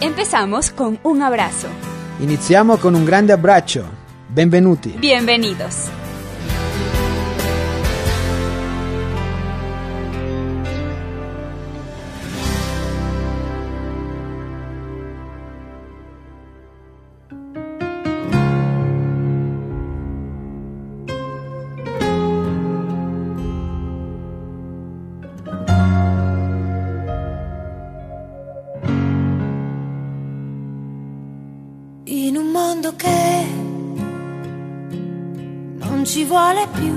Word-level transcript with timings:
Empezamos 0.00 0.70
con 0.70 0.98
un 1.04 1.22
abrazo. 1.22 1.68
Iniziamo 2.20 2.76
con 2.76 2.94
un 2.94 3.06
grande 3.06 3.32
abbraccio. 3.32 3.84
Benvenuti. 4.28 4.90
Bienvenidos. 4.98 5.88
Vuole 36.26 36.66
più. 36.72 36.94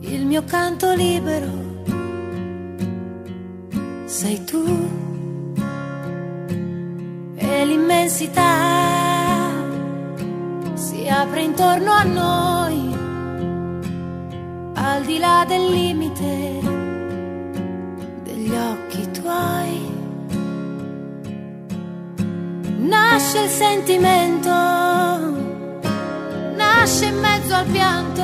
Il 0.00 0.26
mio 0.26 0.42
canto 0.44 0.92
libero. 0.94 1.68
Sei 4.06 4.42
tu. 4.44 4.64
E 7.36 7.64
l'immensità 7.66 9.48
si 10.74 11.08
apre 11.08 11.42
intorno 11.42 11.92
a 11.92 12.02
noi. 12.02 12.98
Al 14.74 15.04
di 15.04 15.18
là 15.18 15.44
del 15.46 15.70
limite 15.70 16.60
degli 18.24 18.52
occhi 18.54 19.10
tuoi. 19.10 19.98
Nasce 22.78 23.42
il 23.42 23.48
sentimento, 23.50 24.50
nasce 26.72 27.06
in 27.06 27.18
mezzo 27.18 27.54
al 27.54 27.66
pianto 27.66 28.22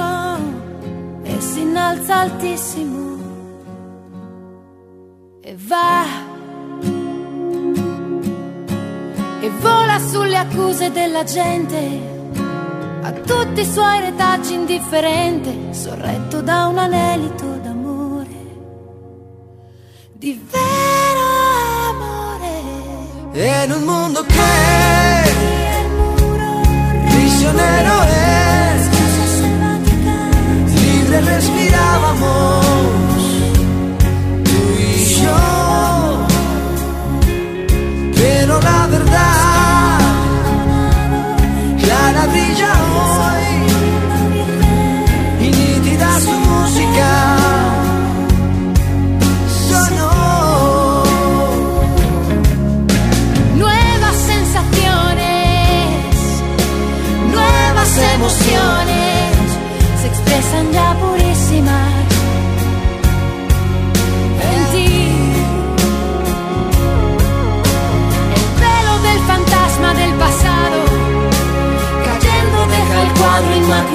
e 1.25 1.41
si 1.41 1.61
innalza 1.63 2.17
altissimo 2.21 3.05
e 5.41 5.57
va 5.59 6.05
e 9.41 9.51
vola 9.61 9.99
sulle 9.99 10.37
accuse 10.37 10.91
della 10.91 11.25
gente. 11.25 12.15
A 13.03 13.13
tutti 13.13 13.61
i 13.61 13.65
suoi 13.65 14.01
retaggi 14.01 14.55
indifferente, 14.55 15.73
sorretto 15.73 16.41
da 16.41 16.67
un 16.67 16.79
anelito 16.79 17.47
d'amore, 17.63 18.39
di 20.13 20.33
vero 20.51 21.27
amore. 21.91 22.55
E 23.33 23.65
in 23.65 23.71
un 23.71 23.83
mondo 23.85 24.25
che 24.25 24.85
el 27.77 28.06
aire 31.07 31.21
respirábamos. 31.21 32.86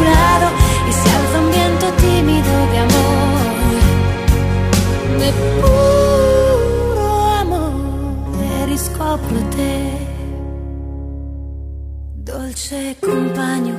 Inmaculado 0.01 0.47
y 0.89 0.93
se 0.93 1.09
alza 1.09 1.39
un 1.39 1.51
viento 1.51 1.85
tímido 1.93 2.67
de 2.71 2.77
amor, 2.79 3.41
de 5.19 5.31
puro 5.61 7.07
amore 7.39 8.65
riscopro 8.67 9.39
te, 9.55 9.73
dolce 12.15 12.95
compagno 13.01 13.75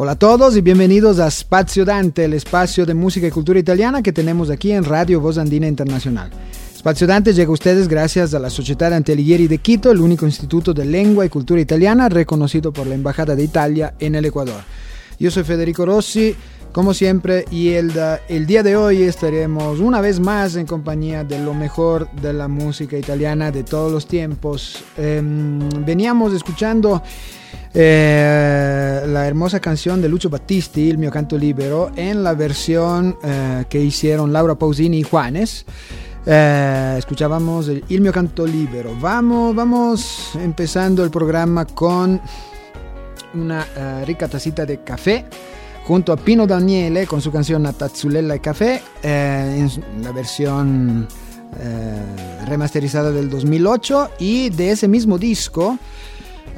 Hola 0.00 0.12
a 0.12 0.16
todos 0.16 0.56
y 0.56 0.60
bienvenidos 0.60 1.18
a 1.18 1.28
Spazio 1.28 1.84
Dante, 1.84 2.24
el 2.24 2.32
espacio 2.32 2.86
de 2.86 2.94
música 2.94 3.26
y 3.26 3.32
cultura 3.32 3.58
italiana 3.58 4.00
que 4.00 4.12
tenemos 4.12 4.48
aquí 4.48 4.70
en 4.70 4.84
Radio 4.84 5.20
Voz 5.20 5.38
Andina 5.38 5.66
Internacional. 5.66 6.30
Spazio 6.78 7.08
Dante 7.08 7.32
llega 7.32 7.48
a 7.48 7.54
ustedes 7.54 7.88
gracias 7.88 8.32
a 8.32 8.38
la 8.38 8.48
Sociedad 8.48 8.92
Dante 8.92 9.10
Alighieri 9.10 9.48
de 9.48 9.58
Quito, 9.58 9.90
el 9.90 10.00
único 10.00 10.24
instituto 10.24 10.72
de 10.72 10.84
lengua 10.84 11.26
y 11.26 11.28
cultura 11.28 11.60
italiana 11.60 12.08
reconocido 12.08 12.72
por 12.72 12.86
la 12.86 12.94
Embajada 12.94 13.34
de 13.34 13.42
Italia 13.42 13.94
en 13.98 14.14
el 14.14 14.24
Ecuador. 14.24 14.62
Yo 15.18 15.32
soy 15.32 15.42
Federico 15.42 15.84
Rossi, 15.84 16.36
como 16.70 16.94
siempre, 16.94 17.44
y 17.50 17.70
el, 17.70 17.90
día 18.46 18.62
de 18.62 18.76
hoy 18.76 19.02
estaremos 19.02 19.80
una 19.80 20.00
vez 20.00 20.20
más 20.20 20.54
en 20.54 20.66
compañía 20.66 21.24
de 21.24 21.40
lo 21.40 21.54
mejor 21.54 22.08
de 22.22 22.32
la 22.34 22.46
música 22.46 22.96
italiana 22.96 23.50
de 23.50 23.64
todos 23.64 23.90
los 23.90 24.06
tiempos. 24.06 24.84
Eh, 24.96 25.20
veníamos 25.84 26.34
escuchando 26.34 27.02
eh, 27.74 29.04
la 29.06 29.26
hermosa 29.26 29.60
canción 29.60 30.00
de 30.00 30.08
Lucio 30.08 30.30
Battisti, 30.30 30.88
Il 30.88 30.98
mio 30.98 31.10
canto 31.10 31.36
libero, 31.36 31.90
en 31.96 32.22
la 32.22 32.34
versión 32.34 33.16
eh, 33.22 33.64
que 33.68 33.80
hicieron 33.80 34.32
Laura 34.32 34.54
Pausini 34.54 34.98
y 34.98 35.02
Juanes. 35.02 35.64
Eh, 36.26 36.96
escuchábamos 36.98 37.68
el, 37.68 37.84
il 37.88 38.00
mio 38.00 38.12
canto 38.12 38.46
libero. 38.46 38.96
Vamos, 39.00 39.54
vamos 39.54 40.30
empezando 40.34 41.04
el 41.04 41.10
programa 41.10 41.66
con 41.66 42.20
una 43.34 43.60
uh, 43.60 44.04
rica 44.06 44.26
tacita 44.26 44.64
de 44.64 44.82
café 44.82 45.26
junto 45.84 46.12
a 46.12 46.16
Pino 46.16 46.46
Daniele 46.46 47.06
con 47.06 47.20
su 47.20 47.30
canción 47.30 47.62
Tazzulella 47.74 48.34
y 48.34 48.40
Café 48.40 48.82
en 49.02 49.70
la 50.02 50.12
versión 50.12 51.06
remasterizada 52.46 53.10
del 53.10 53.30
2008 53.30 54.10
y 54.18 54.50
de 54.50 54.72
ese 54.72 54.88
mismo 54.88 55.16
disco 55.16 55.78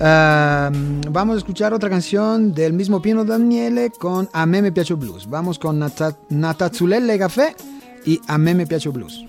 vamos 0.01 1.35
a 1.35 1.39
escuchar 1.39 1.75
otra 1.75 1.91
canción 1.91 2.55
del 2.55 2.73
mismo 2.73 3.03
Pino 3.03 3.25
Daniele 3.25 3.91
con 3.91 4.29
A 4.33 4.47
me 4.47 4.63
me 4.63 4.73
piace 4.73 4.95
blues. 4.95 5.29
Vamos 5.29 5.59
con 5.59 5.79
Natazzulella 6.29 7.15
y 7.15 7.19
Café 7.19 7.55
y 8.07 8.21
A 8.27 8.39
me 8.39 8.55
me 8.55 8.67
piace 8.67 8.89
blues 8.89 9.25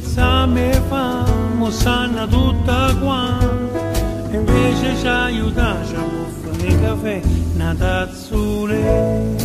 puzzame 0.00 0.72
famo 0.88 1.70
sanna 1.70 2.26
tutta 2.26 2.94
quanta. 2.98 3.90
Invece 4.30 4.96
ci 4.96 5.06
aiuta 5.06 5.76
ci 5.86 5.94
muffa 5.94 6.64
le 6.64 6.80
caffè 6.80 7.20
una 7.54 7.74
tazzule 7.74 9.36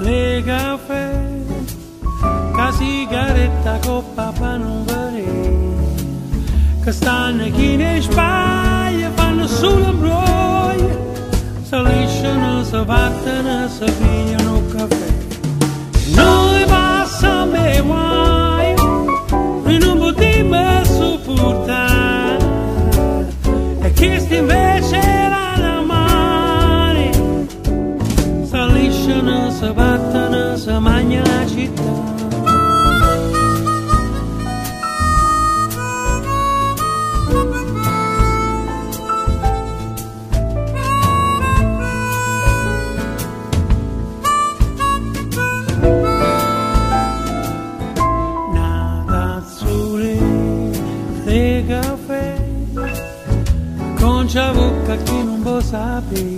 le 0.00 0.42
caffè. 0.44 1.30
Ca 2.54 2.72
sigaretta 2.72 3.78
coppa 3.84 4.32
pa 4.38 4.56
non 4.56 4.84
vedere 4.84 5.60
che 6.84 6.92
stanno 6.92 7.44
chi 7.50 7.76
ne 7.76 8.00
spaglia 8.00 9.10
fanno 9.14 9.46
solo 9.46 9.92
broia 9.92 10.98
si 11.62 11.76
lisciano 11.82 12.64
si 12.64 12.82
vattano 12.84 13.68
si 13.68 13.84
pigliano 13.84 14.61
non 55.72 56.31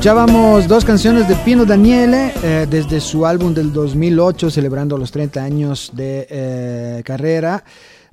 Escuchábamos 0.00 0.66
dos 0.66 0.82
canciones 0.82 1.28
de 1.28 1.36
Pino 1.36 1.66
Daniele 1.66 2.32
eh, 2.42 2.66
desde 2.70 3.02
su 3.02 3.26
álbum 3.26 3.52
del 3.52 3.70
2008, 3.70 4.50
celebrando 4.50 4.96
los 4.96 5.10
30 5.10 5.44
años 5.44 5.90
de 5.92 6.26
eh, 6.30 7.02
carrera. 7.04 7.62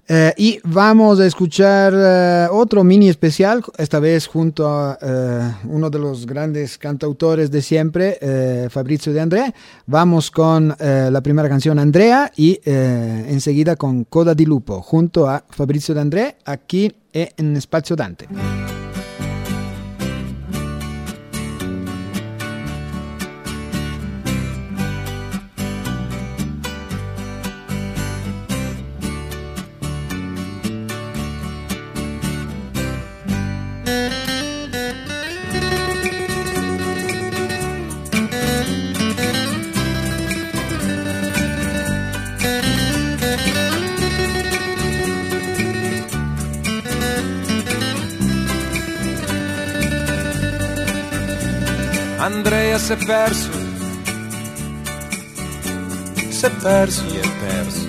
Eh, 0.06 0.34
y 0.36 0.60
vamos 0.66 1.18
a 1.22 1.26
escuchar 1.26 1.94
eh, 1.96 2.48
otro 2.52 2.84
mini 2.84 3.08
especial, 3.08 3.64
esta 3.78 4.02
vez 4.02 4.28
junto 4.28 4.68
a 4.68 4.98
eh, 5.02 5.54
uno 5.70 5.90
de 5.90 5.98
los 5.98 6.26
grandes 6.26 6.78
cantautores 6.78 7.52
de 7.52 7.62
siempre, 7.62 8.18
eh, 8.20 8.68
Fabrizio 8.70 9.14
De 9.14 9.22
André. 9.22 9.54
Vamos 9.86 10.30
con 10.30 10.76
la 10.78 11.22
primera 11.22 11.48
canción, 11.48 11.80
Andrea, 11.80 12.34
y 12.36 12.60
enseguida 12.66 13.78
con 13.78 14.04
Coda 14.04 14.36
di 14.36 14.46
Lupo, 14.46 14.82
junto 14.82 15.30
a 15.30 15.42
Fabrizio 15.50 15.96
De 15.96 16.02
André, 16.02 16.36
aquí 16.44 16.94
en 17.14 17.56
Espacio 17.56 17.96
Dante. 17.96 18.28
si 52.88 52.94
è 52.94 53.06
perso, 53.06 53.52
si 56.30 56.46
è 56.46 56.50
perso, 56.52 57.10
si 57.10 57.18
è 57.18 57.30
perso. 57.46 57.88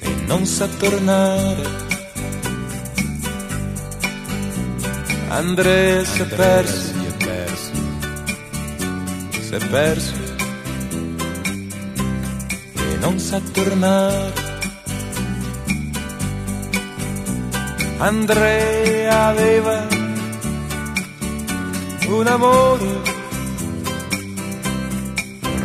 E 0.00 0.14
non 0.26 0.44
sa 0.46 0.66
tornare. 0.66 1.64
Andrea 5.28 6.04
si 6.04 6.22
è 6.22 6.26
perso, 6.26 6.92
si 6.92 7.06
è 7.06 7.24
perso, 7.24 7.72
si 9.42 9.54
è 9.54 9.66
perso. 9.68 10.14
E 12.74 12.96
non 12.98 13.20
sa 13.20 13.40
tornare. 13.52 14.32
Andrea 17.98 19.26
aveva 19.28 19.86
un 22.08 22.26
amore 22.26 23.09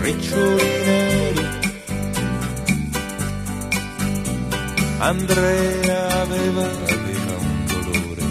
riccioli 0.06 0.64
neri. 0.86 1.48
Andrea 5.00 6.22
aveva, 6.22 6.64
aveva 6.64 7.36
un 7.40 7.66
dolore, 7.66 8.22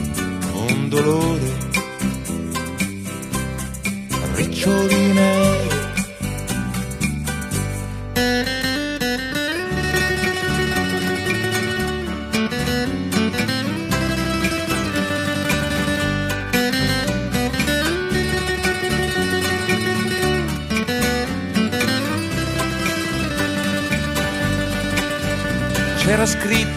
un 0.71 0.89
dolore 0.89 1.54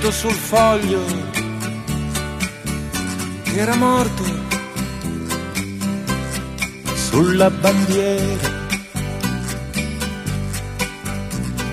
scritto 0.08 0.12
sul 0.12 0.32
foglio 0.32 1.06
era 3.56 3.76
morto 3.76 4.24
sulla 6.94 7.50
bandiera. 7.50 8.56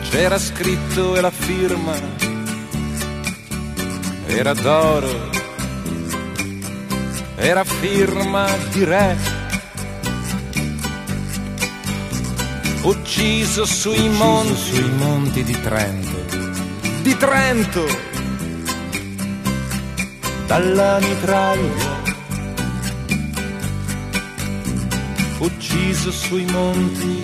C'era 0.09 0.38
scritto 0.38 1.17
e 1.17 1.21
la 1.21 1.31
firma 1.31 1.95
era 4.26 4.55
d'oro, 4.55 5.31
era 7.37 7.64
firma 7.64 8.47
di 8.73 8.85
re. 8.85 9.17
Ucciso 12.83 13.64
sui 13.64 13.95
Ucciso 13.95 14.09
monti, 14.09 14.57
sui 14.57 14.91
monti 14.91 15.43
di 15.43 15.61
Trento. 15.61 16.25
Di 17.03 17.17
Trento! 17.17 18.13
Dalla 20.54 21.00
mitraglia. 21.00 22.02
Ucciso 25.38 26.12
sui 26.12 26.44
monti 26.44 27.23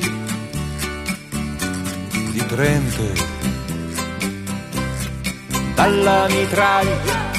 di 2.32 2.44
Trento, 2.46 3.12
dalla 5.76 6.26
mitraglia. 6.28 7.29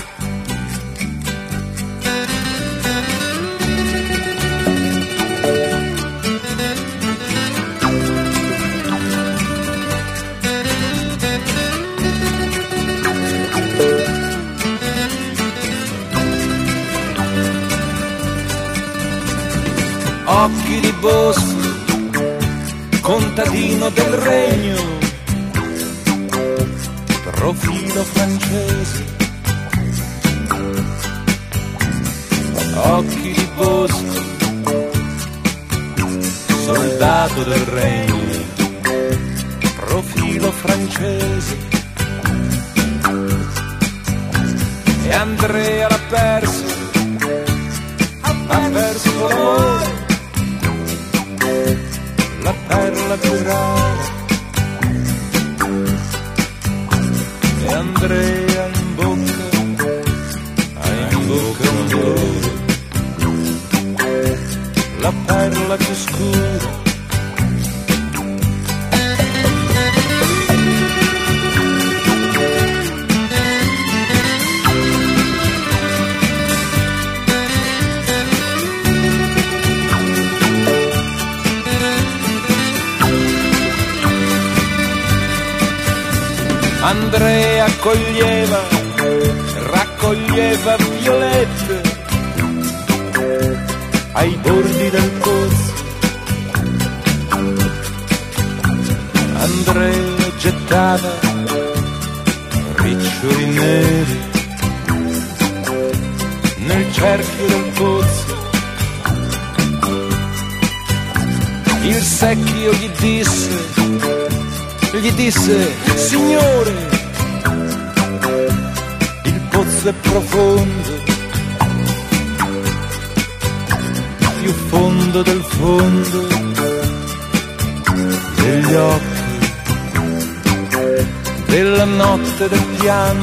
Bosco, 21.02 21.42
contadino 23.02 23.90
del 23.90 24.14
regno, 24.14 25.00
profilo 27.32 28.04
francese. 28.04 29.06
Occhi 32.76 33.32
di 33.32 33.50
bosco, 33.56 34.22
soldato 36.66 37.44
del 37.46 37.66
regno, 37.66 38.20
profilo 39.78 40.52
francese. 40.52 41.71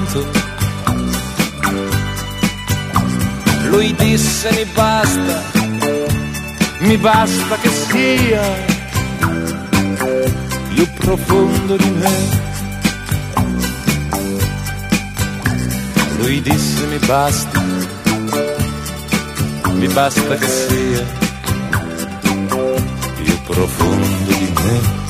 Pianto. 0.09 0.27
Lui 3.69 3.95
disse, 3.95 4.51
mi 4.53 4.65
basta, 4.73 5.43
mi 6.81 6.97
basta 6.97 7.57
che 7.57 7.69
sia 7.69 8.41
più 10.75 10.89
profondo 10.95 11.77
di 11.77 11.91
me. 11.91 12.47
Lui 16.19 16.41
disse 16.43 16.87
mi 16.87 16.99
basta, 17.07 17.63
mi 19.73 19.87
basta 19.89 20.35
che 20.37 20.49
sia 20.49 21.05
più 23.23 23.43
profondo 23.45 24.33
di 24.33 24.53
me. 24.65 25.08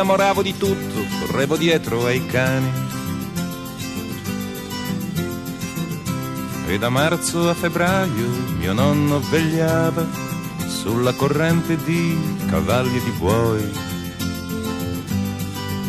Innamoravo 0.00 0.40
di 0.40 0.56
tutto, 0.56 1.04
correvo 1.18 1.58
dietro 1.58 2.06
ai 2.06 2.24
cani. 2.24 2.70
E 6.66 6.78
da 6.78 6.88
marzo 6.88 7.50
a 7.50 7.54
febbraio 7.54 8.28
mio 8.58 8.72
nonno 8.72 9.20
vegliava 9.20 10.06
sulla 10.66 11.12
corrente 11.12 11.76
di 11.84 12.18
cavalli 12.48 12.96
e 12.96 13.02
di 13.04 13.10
buoi, 13.10 13.70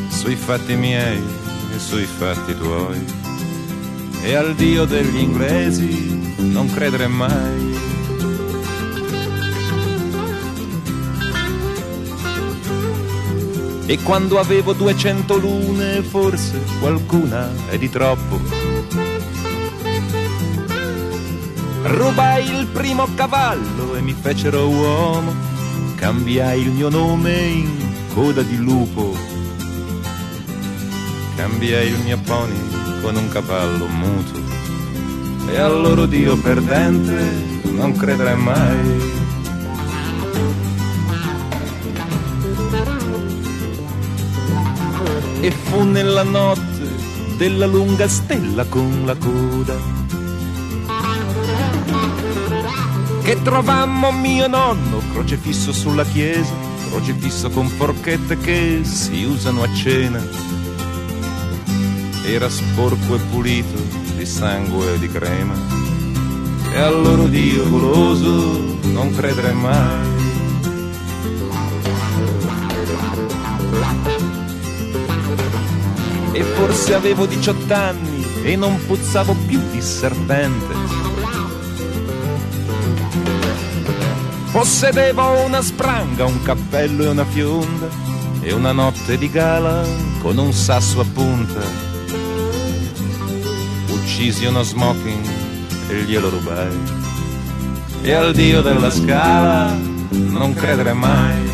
sui 0.09 0.35
fatti 0.35 0.75
miei 0.75 1.23
e 1.73 1.79
sui 1.79 2.05
fatti 2.05 2.53
tuoi. 2.57 3.05
E 4.23 4.35
al 4.35 4.55
Dio 4.55 4.83
degli 4.83 5.19
inglesi 5.19 6.35
non 6.37 6.69
credere 6.69 7.07
mai. 7.07 7.70
E 13.91 14.01
quando 14.03 14.39
avevo 14.39 14.71
200 14.71 15.35
lune, 15.35 16.01
forse 16.01 16.63
qualcuna 16.79 17.51
è 17.67 17.77
di 17.77 17.89
troppo. 17.89 18.39
Rubai 21.83 22.49
il 22.55 22.67
primo 22.67 23.05
cavallo 23.15 23.95
e 23.95 23.99
mi 23.99 24.13
fecero 24.13 24.69
uomo. 24.69 25.33
Cambiai 25.95 26.61
il 26.61 26.71
mio 26.71 26.87
nome 26.87 27.37
in 27.37 27.93
coda 28.13 28.41
di 28.43 28.55
lupo. 28.55 29.13
Cambiai 31.35 31.87
il 31.89 31.99
mio 31.99 32.17
pony 32.23 33.01
con 33.01 33.17
un 33.17 33.27
cavallo 33.27 33.87
muto. 33.87 34.39
e 35.49 35.59
al 35.59 35.81
loro 35.81 36.05
Dio 36.05 36.37
perdente 36.37 37.29
non 37.63 37.91
credere 37.97 38.35
mai. 38.35 39.20
E 45.41 45.51
fu 45.51 45.83
nella 45.83 46.23
notte 46.23 46.89
della 47.37 47.65
lunga 47.65 48.07
stella 48.07 48.65
con 48.65 49.01
la 49.05 49.15
coda 49.15 50.01
che 53.31 53.41
trovammo 53.43 54.11
mio 54.11 54.47
nonno 54.47 55.01
crocefisso 55.13 55.71
sulla 55.71 56.03
chiesa, 56.03 56.53
crocefisso 56.89 57.49
con 57.49 57.67
forchette 57.67 58.37
che 58.37 58.81
si 58.83 59.23
usano 59.23 59.63
a 59.63 59.73
cena. 59.73 60.21
Era 62.25 62.49
sporco 62.49 63.15
e 63.15 63.19
pulito 63.29 63.81
di 64.17 64.25
sangue 64.25 64.95
e 64.95 64.99
di 64.99 65.07
crema. 65.07 65.53
E 66.73 66.77
al 66.77 67.01
loro 67.01 67.27
Dio 67.27 67.69
goloso 67.69 68.77
non 68.91 69.15
credere 69.15 69.53
mai. 69.53 70.10
Forse 76.71 76.93
avevo 76.93 77.25
18 77.25 77.73
anni 77.73 78.25
e 78.43 78.55
non 78.55 78.79
puzzavo 78.85 79.35
più 79.45 79.59
di 79.71 79.81
serpente. 79.81 80.73
Possedevo 84.53 85.41
una 85.41 85.61
spranga, 85.61 86.23
un 86.23 86.41
cappello 86.41 87.03
e 87.03 87.07
una 87.09 87.25
fionda 87.25 87.89
e 88.39 88.53
una 88.53 88.71
notte 88.71 89.17
di 89.17 89.29
gala 89.29 89.83
con 90.21 90.37
un 90.37 90.53
sasso 90.53 91.01
a 91.01 91.05
punta. 91.11 91.59
Uccisi 93.89 94.45
uno 94.45 94.63
smoking 94.63 95.25
e 95.89 96.03
glielo 96.03 96.29
rubai. 96.29 96.77
E 98.01 98.13
al 98.13 98.31
dio 98.31 98.61
della 98.61 98.89
scala 98.89 99.75
non 100.09 100.53
credere 100.53 100.93
mai. 100.93 101.50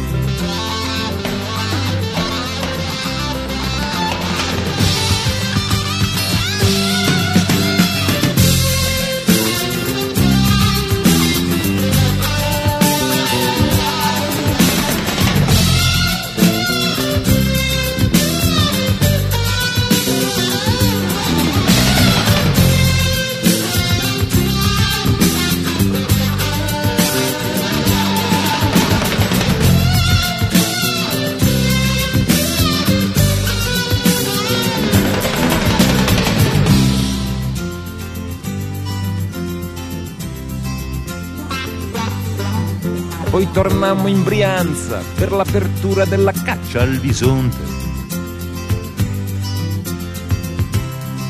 Poi 43.37 43.51
tornammo 43.51 44.07
in 44.07 44.23
Brianza 44.23 44.99
per 45.15 45.31
l'apertura 45.31 46.05
della 46.05 46.31
caccia 46.31 46.81
al 46.81 46.97
bisonte. 46.97 47.63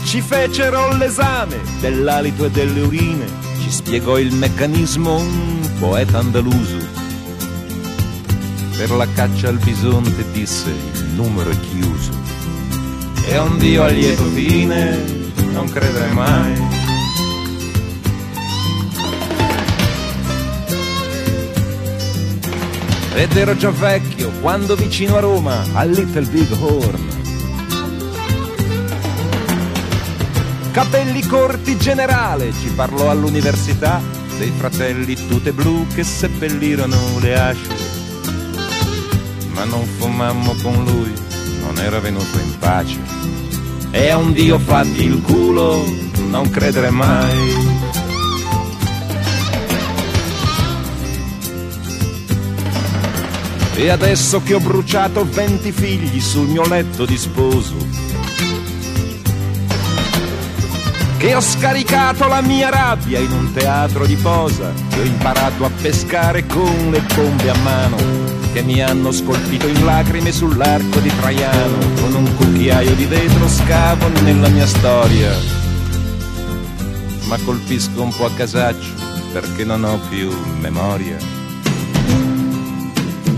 Ci 0.05 0.21
fecero 0.21 0.95
l'esame 0.95 1.57
dell'alito 1.81 2.45
e 2.45 2.49
delle 2.49 2.79
urine, 2.79 3.25
ci 3.61 3.69
spiegò 3.69 4.17
il 4.17 4.33
meccanismo 4.33 5.17
un 5.17 5.69
poeta 5.79 6.19
andaluso. 6.19 6.77
Per 8.77 8.89
la 8.91 9.07
caccia 9.13 9.49
al 9.49 9.57
bisonte 9.57 10.31
disse 10.31 10.69
il 10.69 11.09
numero 11.13 11.49
è 11.49 11.59
chiuso. 11.59 12.11
E 13.25 13.37
un 13.37 13.57
Dio 13.57 13.83
a 13.83 13.87
lieto 13.87 14.23
fine 14.27 15.03
non 15.51 15.69
credere 15.69 16.09
mai. 16.13 16.66
Ed 23.17 23.35
ero 23.35 23.57
già 23.57 23.71
vecchio 23.71 24.29
quando 24.41 24.75
vicino 24.75 25.15
a 25.15 25.19
Roma, 25.19 25.63
al 25.73 25.89
Little 25.89 26.27
Big 26.27 26.51
Horn. 26.59 27.07
Capelli 30.71 31.25
corti 31.25 31.77
generale, 31.77 32.53
ci 32.61 32.69
parlò 32.75 33.09
all'università 33.09 33.99
dei 34.37 34.53
fratelli 34.55 35.15
tute 35.27 35.51
blu 35.51 35.87
che 35.95 36.03
seppellirono 36.03 37.17
le 37.19 37.39
asce. 37.39 37.75
Ma 39.51 39.63
non 39.63 39.83
fumammo 39.83 40.53
con 40.61 40.83
lui, 40.83 41.11
non 41.61 41.79
era 41.79 41.99
venuto 41.99 42.37
in 42.37 42.59
pace. 42.59 42.99
E 43.89 44.09
a 44.09 44.17
un 44.17 44.31
Dio 44.31 44.59
fatti 44.59 45.03
il 45.03 45.23
culo, 45.23 45.83
non 46.29 46.51
credere 46.51 46.91
mai. 46.91 47.96
E 53.79 53.89
adesso 53.89 54.41
che 54.41 54.55
ho 54.55 54.59
bruciato 54.59 55.23
venti 55.23 55.71
figli 55.71 56.19
sul 56.19 56.47
mio 56.47 56.67
letto 56.67 57.05
di 57.05 57.15
sposo, 57.15 57.75
che 61.17 61.35
ho 61.35 61.39
scaricato 61.39 62.27
la 62.27 62.41
mia 62.41 62.69
rabbia 62.69 63.19
in 63.19 63.31
un 63.31 63.53
teatro 63.53 64.07
di 64.07 64.15
posa, 64.15 64.73
che 64.89 64.99
ho 64.99 65.03
imparato 65.03 65.63
a 65.63 65.69
pescare 65.69 66.47
con 66.47 66.89
le 66.89 67.03
bombe 67.13 67.49
a 67.51 67.57
mano, 67.59 67.97
che 68.51 68.63
mi 68.63 68.81
hanno 68.81 69.11
scolpito 69.11 69.67
in 69.67 69.85
lacrime 69.85 70.31
sull'arco 70.31 70.99
di 70.99 71.15
Traiano, 71.15 71.77
con 72.01 72.15
un 72.15 72.35
cucchiaio 72.35 72.95
di 72.95 73.05
vetro 73.05 73.47
scavo 73.47 74.07
nella 74.23 74.47
mia 74.47 74.65
storia. 74.65 75.31
Ma 77.27 77.37
colpisco 77.45 78.01
un 78.01 78.15
po' 78.15 78.25
a 78.25 78.31
casaccio 78.31 79.05
perché 79.31 79.63
non 79.63 79.83
ho 79.83 79.99
più 80.09 80.35
memoria 80.61 81.36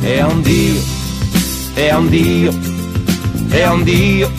e 0.01 0.19
a 0.19 0.27
un 0.27 0.41
Dio, 0.41 0.81
e 1.75 1.89
a 1.89 1.97
un 1.97 2.09
Dio, 2.09 2.53
e 3.49 3.61
a 3.61 3.73
un 3.73 3.83
Dio, 3.83 4.31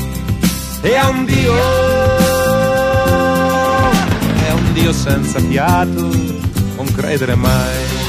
e 0.82 0.96
a 0.96 1.08
un 1.08 1.24
Dio, 1.24 1.54
e 4.42 4.48
a 4.48 4.54
un 4.54 4.72
Dio 4.72 4.92
senza 4.92 5.38
fiato, 5.40 6.10
non 6.76 6.86
credere 6.94 7.34
mai. 7.34 7.99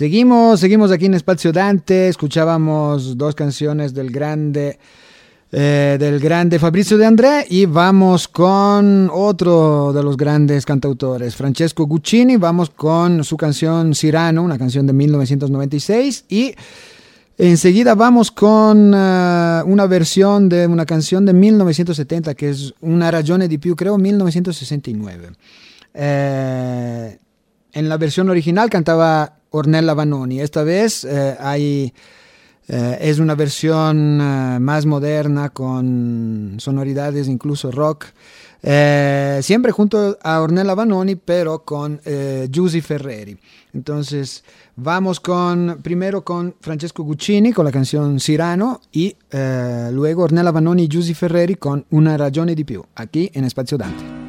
Seguimos, 0.00 0.60
seguimos 0.60 0.90
aquí 0.92 1.04
en 1.04 1.12
Espacio 1.12 1.52
Dante, 1.52 2.08
escuchábamos 2.08 3.18
dos 3.18 3.34
canciones 3.34 3.92
del 3.92 4.10
grande, 4.10 4.78
eh, 5.52 5.98
del 6.00 6.18
grande 6.18 6.58
Fabrizio 6.58 6.96
de 6.96 7.04
André 7.04 7.44
y 7.50 7.66
vamos 7.66 8.26
con 8.26 9.10
otro 9.12 9.92
de 9.92 10.02
los 10.02 10.16
grandes 10.16 10.64
cantautores, 10.64 11.36
Francesco 11.36 11.84
Guccini, 11.84 12.38
vamos 12.38 12.70
con 12.70 13.22
su 13.24 13.36
canción 13.36 13.94
Cirano, 13.94 14.42
una 14.42 14.56
canción 14.56 14.86
de 14.86 14.94
1996 14.94 16.24
y 16.30 16.54
enseguida 17.36 17.94
vamos 17.94 18.30
con 18.30 18.94
eh, 18.94 19.62
una 19.66 19.86
versión 19.86 20.48
de 20.48 20.66
una 20.66 20.86
canción 20.86 21.26
de 21.26 21.34
1970 21.34 22.34
que 22.34 22.48
es 22.48 22.72
Una 22.80 23.10
ragione 23.10 23.48
di 23.48 23.58
più, 23.58 23.76
creo 23.76 23.98
1969. 23.98 25.32
Eh, 25.92 27.18
en 27.72 27.88
la 27.90 27.98
versión 27.98 28.30
original 28.30 28.70
cantaba 28.70 29.39
Ornella 29.50 29.94
Vanoni. 29.94 30.40
Esta 30.40 30.62
vez 30.62 31.04
eh, 31.04 31.36
hay 31.38 31.92
Eh, 32.72 32.98
es 33.10 33.18
una 33.18 33.34
versión 33.34 34.20
eh, 34.20 34.58
más 34.60 34.86
moderna 34.86 35.48
con 35.48 36.54
sonoridades 36.58 37.26
incluso 37.26 37.72
rock. 37.72 38.06
Siempre 38.62 39.72
junto 39.72 40.18
a 40.22 40.40
Ornella 40.40 40.74
Vanoni, 40.74 41.16
pero 41.16 41.64
con 41.64 41.98
Giusy 42.52 42.82
Ferreri. 42.82 43.34
Entonces, 43.72 44.44
vamos 44.76 45.18
con 45.18 45.78
primero 45.82 46.22
con 46.22 46.54
Francesco 46.60 47.02
Guccini 47.02 47.54
con 47.54 47.64
la 47.64 47.72
canción 47.72 48.20
Cyrano 48.20 48.82
y 48.92 49.16
luego 49.30 50.24
Ornella 50.24 50.50
Vanoni 50.50 50.84
y 50.84 50.88
Giusy 50.88 51.14
Ferreri 51.14 51.54
con 51.54 51.86
Una 51.88 52.18
ragione 52.18 52.54
di 52.54 52.64
più, 52.64 52.84
aquí 52.96 53.30
en 53.32 53.48
Spazio 53.48 53.78
Dante. 53.78 54.19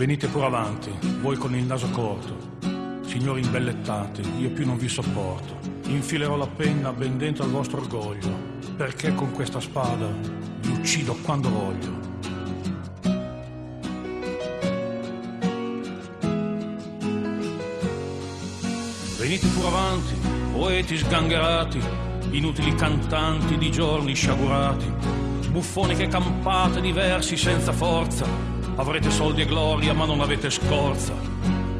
Venite 0.00 0.28
pure 0.28 0.46
avanti, 0.46 0.90
voi 1.20 1.36
con 1.36 1.54
il 1.54 1.62
naso 1.64 1.90
corto. 1.90 2.56
Signori 3.04 3.42
imbellettati, 3.42 4.22
io 4.38 4.48
più 4.48 4.64
non 4.64 4.78
vi 4.78 4.88
sopporto. 4.88 5.58
Infilerò 5.88 6.36
la 6.36 6.46
penna 6.46 6.90
ben 6.90 7.18
dentro 7.18 7.44
al 7.44 7.50
vostro 7.50 7.82
orgoglio, 7.82 8.34
perché 8.78 9.14
con 9.14 9.30
questa 9.32 9.60
spada 9.60 10.06
vi 10.60 10.70
uccido 10.70 11.14
quando 11.22 11.50
voglio. 11.50 11.98
Venite 19.18 19.46
pure 19.48 19.66
avanti, 19.66 20.14
poeti 20.52 20.96
sgangherati, 20.96 21.78
inutili 22.30 22.74
cantanti 22.74 23.58
di 23.58 23.70
giorni 23.70 24.14
sciagurati, 24.14 24.90
buffoniche 25.50 26.08
campate 26.08 26.80
di 26.80 26.90
versi 26.90 27.36
senza 27.36 27.72
forza, 27.72 28.49
avrete 28.80 29.10
soldi 29.10 29.42
e 29.42 29.46
gloria 29.46 29.92
ma 29.92 30.06
non 30.06 30.20
avete 30.20 30.48
scorza. 30.48 31.12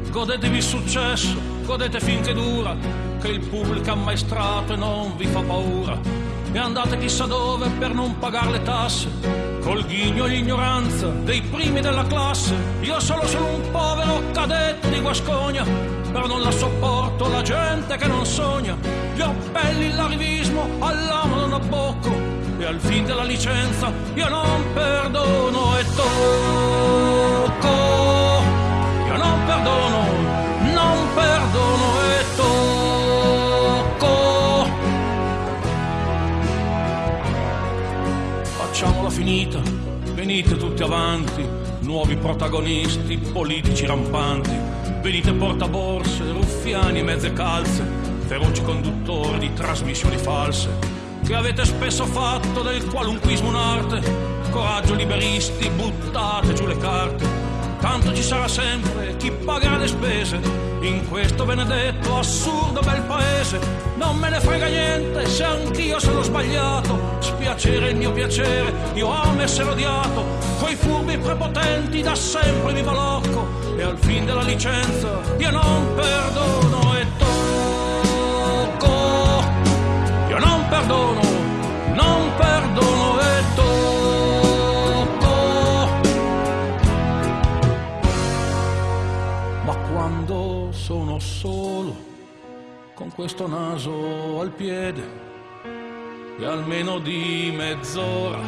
Godetevi 0.09 0.57
il 0.57 0.63
successo, 0.63 1.35
godete 1.63 1.99
finché 1.99 2.33
dura, 2.33 2.75
che 3.19 3.29
il 3.29 3.39
pubblico 3.39 3.91
ammaestrato 3.91 4.73
e 4.73 4.75
non 4.75 5.15
vi 5.17 5.25
fa 5.25 5.41
paura. 5.41 5.97
E 6.51 6.57
andate 6.57 6.97
chissà 6.99 7.25
dove 7.25 7.69
per 7.79 7.93
non 7.93 8.19
pagare 8.19 8.51
le 8.51 8.61
tasse, 8.61 9.09
col 9.61 9.85
ghigno 9.85 10.25
e 10.25 10.29
l'ignoranza 10.29 11.07
dei 11.07 11.41
primi 11.41 11.81
della 11.81 12.05
classe. 12.05 12.53
Io 12.81 12.99
solo 12.99 13.25
sono 13.25 13.47
un 13.47 13.71
povero 13.71 14.21
cadetto 14.31 14.89
di 14.89 14.99
Guascogna, 14.99 15.63
però 16.11 16.27
non 16.27 16.41
la 16.41 16.51
sopporto 16.51 17.27
la 17.29 17.41
gente 17.41 17.95
che 17.95 18.07
non 18.07 18.25
sogna. 18.25 18.77
Gli 19.15 19.21
appelli, 19.21 19.93
l'arrivismo, 19.93 20.67
all'amo 20.79 21.35
non 21.35 21.53
abbocco, 21.53 22.30
e 22.61 22.65
al 22.65 22.79
fin 22.79 23.05
della 23.05 23.23
licenza 23.23 23.91
io 24.13 24.29
non 24.29 24.63
perdono 24.73 25.77
e 25.79 25.85
tocco. 25.95 27.69
Io 29.07 29.17
non 29.17 29.45
perdono, 29.45 30.05
non 30.73 31.13
perdono 31.15 32.01
e 32.01 32.23
tocco. 32.35 34.09
Facciamola 38.43 39.09
finita, 39.09 39.59
venite 40.13 40.55
tutti 40.57 40.83
avanti, 40.83 41.43
nuovi 41.79 42.15
protagonisti, 42.15 43.17
politici 43.17 43.87
rampanti, 43.87 44.55
venite 45.01 45.33
portaborse, 45.33 46.31
ruffiani 46.31 46.99
e 46.99 47.03
mezze 47.03 47.33
calze, 47.33 47.83
feroci 48.27 48.61
conduttori 48.61 49.39
di 49.39 49.51
trasmissioni 49.53 50.17
false, 50.17 51.00
che 51.31 51.37
avete 51.37 51.63
spesso 51.63 52.05
fatto 52.05 52.61
del 52.61 52.85
qualunquismo 52.87 53.47
un'arte, 53.47 54.01
coraggio 54.49 54.95
liberisti, 54.95 55.69
buttate 55.69 56.51
giù 56.51 56.65
le 56.65 56.75
carte, 56.75 57.25
tanto 57.79 58.13
ci 58.13 58.21
sarà 58.21 58.49
sempre 58.49 59.15
chi 59.15 59.31
pagherà 59.31 59.77
le 59.77 59.87
spese 59.87 60.41
in 60.81 61.07
questo 61.07 61.45
benedetto 61.45 62.17
assurdo 62.17 62.81
bel 62.81 63.01
paese. 63.03 63.61
Non 63.95 64.17
me 64.17 64.29
ne 64.29 64.41
frega 64.41 64.65
niente 64.65 65.25
se 65.27 65.45
anch'io 65.45 65.99
sono 65.99 66.21
sbagliato. 66.21 66.99
Spiacere 67.19 67.91
il 67.91 67.95
mio 67.95 68.11
piacere, 68.11 68.73
io 68.95 69.09
amo 69.09 69.41
essere 69.41 69.69
odiato. 69.69 70.25
Coi 70.59 70.75
furbi 70.75 71.17
prepotenti 71.17 72.01
da 72.01 72.13
sempre 72.13 72.73
mi 72.73 72.81
balocco. 72.81 73.47
E 73.77 73.83
al 73.83 73.97
fin 73.97 74.25
della 74.25 74.43
licenza 74.43 75.21
io 75.37 75.49
non 75.49 75.93
perdono 75.95 76.97
e 76.97 77.05
tocco. 77.17 78.89
Io 80.29 80.39
non 80.39 80.67
perdono, 80.69 81.20
questo 93.21 93.47
naso 93.47 94.39
al 94.39 94.49
piede, 94.49 95.03
e 96.39 96.43
almeno 96.43 96.97
di 96.97 97.53
mezz'ora, 97.55 98.39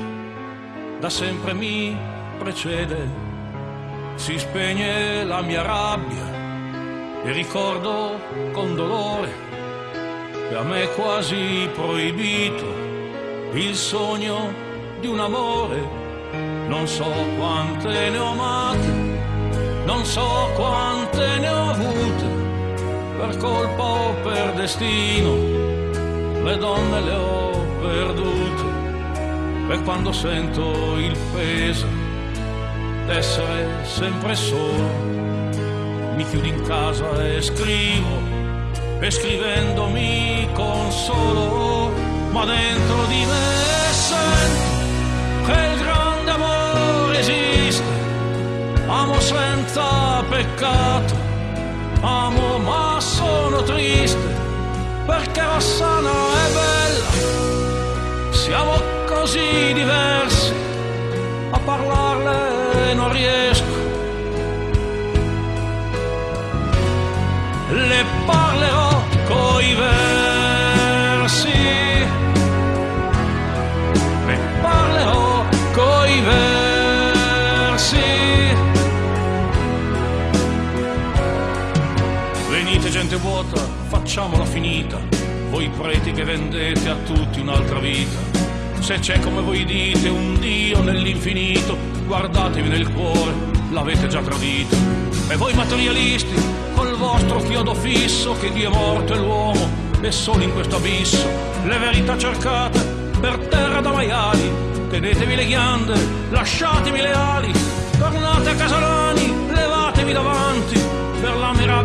da 1.00 1.12
sempre 1.12 1.54
mi 1.54 1.96
precede, 2.40 3.08
si 4.16 4.40
spegne 4.40 5.26
la 5.26 5.42
mia 5.42 5.62
rabbia 5.62 7.22
e 7.24 7.32
ricordo 7.34 8.20
con 8.52 8.74
dolore 8.74 9.32
che 10.50 10.56
a 10.56 10.64
me 10.64 10.86
è 10.86 10.96
quasi 10.96 11.70
proibito 11.76 12.66
il 13.54 13.76
sogno 13.76 14.52
di 15.02 15.06
un 15.06 15.20
amore. 15.20 15.88
Non 16.68 16.88
so 16.88 17.14
quante 17.38 18.10
ne 18.10 18.18
ho 18.18 18.32
amate, 18.32 18.88
non 19.86 20.04
so 20.04 20.50
quante 20.56 21.38
ne 21.38 21.50
ho 21.50 21.70
avute, 21.70 22.33
per 23.26 23.38
colpa 23.38 23.84
o 23.84 24.14
per 24.22 24.54
destino, 24.56 25.34
le 26.44 26.58
donne 26.58 27.02
le 27.02 27.14
ho 27.14 27.52
perdute. 27.80 28.66
E 29.70 29.82
quando 29.84 30.12
sento 30.12 30.98
il 30.98 31.18
peso 31.34 31.88
d'essere 33.06 33.86
sempre 33.86 34.36
solo, 34.36 34.90
mi 36.16 36.26
chiudo 36.26 36.48
in 36.48 36.62
casa 36.64 37.26
e 37.26 37.42
scrivo 37.42 38.16
e 39.00 39.10
scrivendo 39.10 39.88
mi 39.88 40.46
consolo, 40.54 41.92
ma 42.32 42.44
dentro 42.44 43.06
di 43.06 43.26
me 43.26 43.94
sento 43.94 44.72
che 45.46 45.60
il 45.72 45.80
grande 45.82 46.32
amore 46.32 47.20
esiste, 47.20 47.84
amo 48.86 49.18
senza 49.22 50.24
peccato, 50.30 51.23
amo 52.04 52.58
ma 52.58 52.98
sono 53.00 53.63
triste, 53.63 54.36
perché 55.06 55.42
Rossana 55.42 56.12
è 56.12 56.52
bella, 56.54 58.32
siamo 58.32 58.82
così 59.06 59.72
diversi, 59.74 60.54
facciamola 84.13 84.45
finita. 84.45 84.99
Voi 85.49 85.69
preti 85.69 86.12
che 86.12 86.23
vendete 86.23 86.88
a 86.88 86.95
tutti 87.04 87.39
un'altra 87.39 87.80
vita. 87.80 88.19
Se 88.80 88.99
c'è 88.99 89.19
come 89.19 89.41
voi 89.41 89.65
dite 89.65 90.08
un 90.08 90.39
Dio 90.39 90.84
nell'infinito, 90.84 91.76
guardatevi 92.06 92.69
nel 92.69 92.93
cuore, 92.93 93.34
l'avete 93.71 94.06
già 94.06 94.21
tradito. 94.21 94.76
E 95.30 95.36
voi 95.36 95.56
materialisti, 95.56 96.36
col 96.76 96.95
vostro 96.95 97.39
chiodo 97.39 97.73
fisso, 97.73 98.38
che 98.38 98.52
Dio 98.52 98.69
è 98.69 98.71
morto 98.71 99.15
e 99.15 99.17
l'uomo 99.17 99.67
è 99.99 100.12
solo 100.12 100.43
in 100.43 100.54
questo 100.54 100.76
abisso. 100.76 101.28
Le 101.63 101.78
verità 101.80 102.15
cercate 102.15 102.80
per 103.19 103.39
terra 103.47 103.82
da 103.82 103.93
maiali, 103.93 104.47
tenetevi 104.91 105.36
le 105.36 105.45
ghiande, 105.47 105.93
lasciatemi 106.30 107.02
le 107.02 107.13
ali, 107.13 107.52
tornate 107.97 108.49
a 108.52 108.54
Casalani, 108.54 109.34
levatevi 109.49 110.13
davanti, 110.13 110.83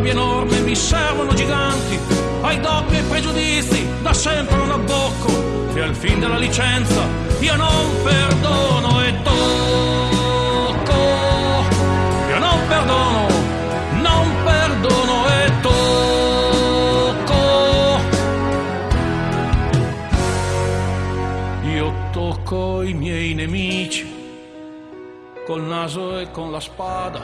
rabbia 0.09 0.11
enorme 0.11 0.59
mi 0.61 0.75
servono 0.75 1.33
giganti, 1.33 1.97
ai 2.41 2.59
doppi 2.59 2.97
e 2.97 3.01
pregiudizi 3.03 3.87
da 4.01 4.13
sempre 4.13 4.55
non 4.57 4.71
abbocco, 4.71 5.73
e 5.73 5.81
al 5.81 5.95
fin 5.95 6.19
della 6.19 6.37
licenza 6.37 7.07
io 7.39 7.55
non 7.55 8.03
perdono 8.03 9.03
e 9.03 9.13
tocco, 9.23 10.93
io 12.29 12.39
non 12.39 12.59
perdono, 12.67 13.27
non 14.01 14.35
perdono 14.43 15.27
e 15.27 15.51
tocco, 15.61 15.77
io 21.63 21.93
tocco 22.11 22.81
i 22.83 22.93
miei 22.93 23.33
nemici 23.33 24.17
male 26.19 26.29
con 26.31 26.51
la 26.51 26.59
spada, 26.59 27.21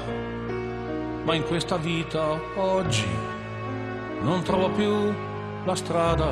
ma 1.25 1.33
in 1.33 1.43
questa 1.43 1.77
vita 1.77 2.39
oggi 2.55 3.07
non 4.21 4.43
trovo 4.43 4.69
più 4.69 5.11
la 5.65 5.75
strada. 5.75 6.29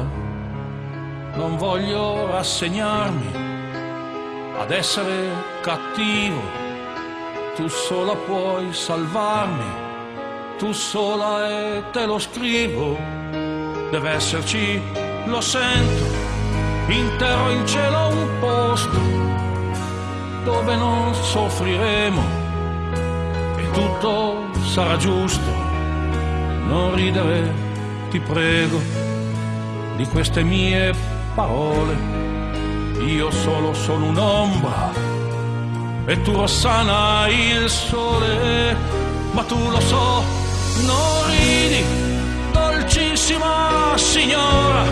Non 1.35 1.57
voglio 1.57 2.27
rassegnarmi 2.27 3.31
ad 4.55 4.69
essere 4.69 5.31
cattivo. 5.61 6.61
Tu 7.55 7.67
sola 7.67 8.15
puoi 8.15 8.71
salvarmi, 8.71 9.65
tu 10.59 10.71
sola 10.71 11.49
e 11.49 11.83
te 11.91 12.05
lo 12.05 12.19
scrivo. 12.19 12.95
Deve 13.89 14.09
esserci, 14.11 14.79
lo 15.25 15.41
sento, 15.41 16.05
intero 16.87 17.49
in 17.49 17.65
cielo 17.65 18.07
un 18.09 18.29
posto 18.39 18.99
dove 20.43 20.75
non 20.75 21.13
soffriremo 21.13 22.42
tutto 23.73 24.45
sarà 24.63 24.95
giusto. 24.97 25.51
Non 26.67 26.95
ridere, 26.95 27.51
ti 28.09 28.19
prego, 28.19 28.79
di 29.97 30.05
queste 30.07 30.43
mie 30.43 30.93
parole. 31.35 31.95
Io 33.05 33.29
solo 33.31 33.73
sono 33.73 34.05
un'ombra 34.05 34.91
e 36.05 36.21
tu 36.21 36.31
Rossana 36.31 37.27
il 37.27 37.69
sole, 37.69 38.75
ma 39.31 39.43
tu 39.43 39.57
lo 39.69 39.79
so, 39.79 40.23
non 40.85 41.27
ridi, 41.29 41.83
dolcissima 42.51 43.93
signora, 43.95 44.83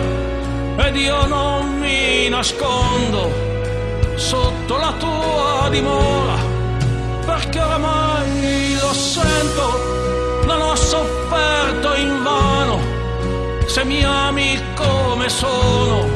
ed 0.76 0.96
io 0.96 1.26
non 1.26 1.78
mi 1.78 2.28
nascondo 2.28 3.30
sotto 4.16 4.76
la 4.76 4.92
tua 4.98 5.68
dimora, 5.70 6.36
perché 7.26 7.60
oramai 7.60 8.61
sento, 9.12 10.44
non 10.46 10.62
ho 10.62 10.74
sofferto 10.74 11.94
in 11.96 12.22
vano, 12.22 12.80
se 13.66 13.84
mi 13.84 14.02
ami 14.02 14.58
come 14.74 15.28
sono, 15.28 16.08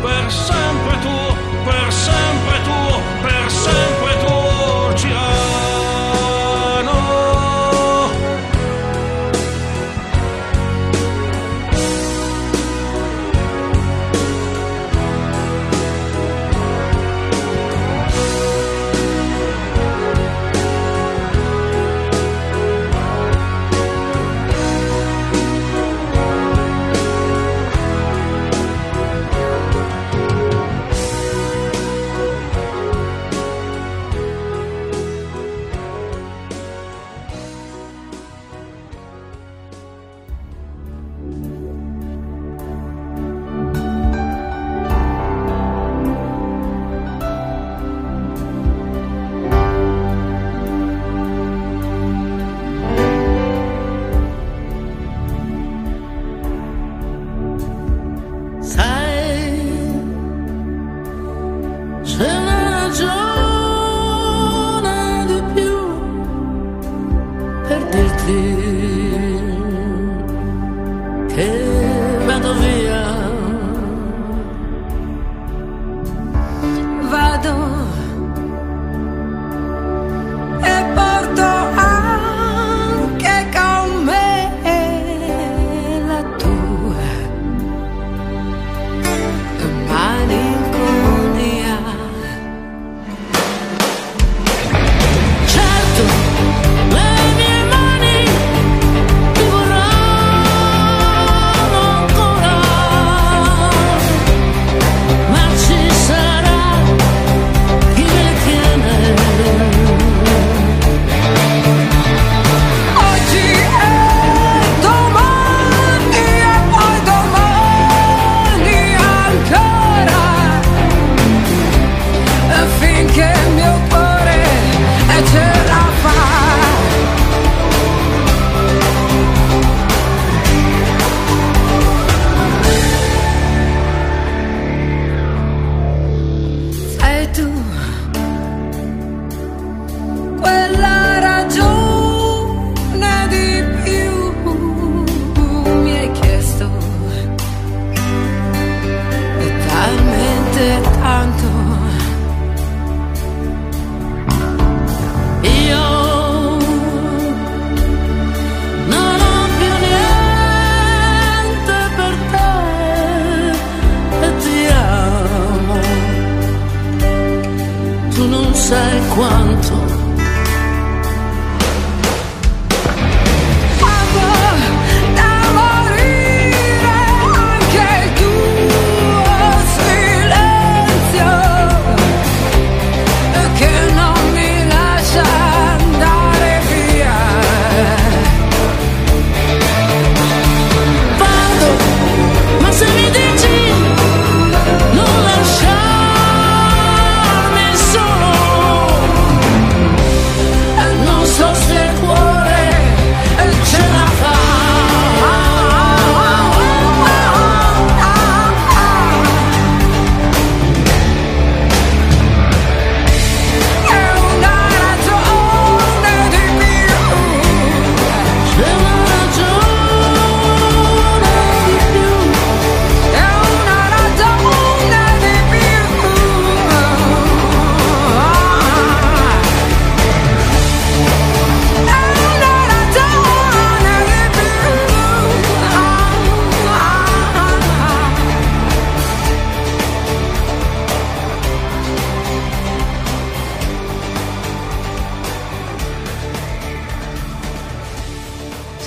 per 0.00 0.24
sempre 0.28 0.98
tuo, 0.98 1.36
per 1.64 1.92
sempre 1.92 2.62
tuo, 2.64 3.00
per 3.22 3.50
sempre 3.50 4.01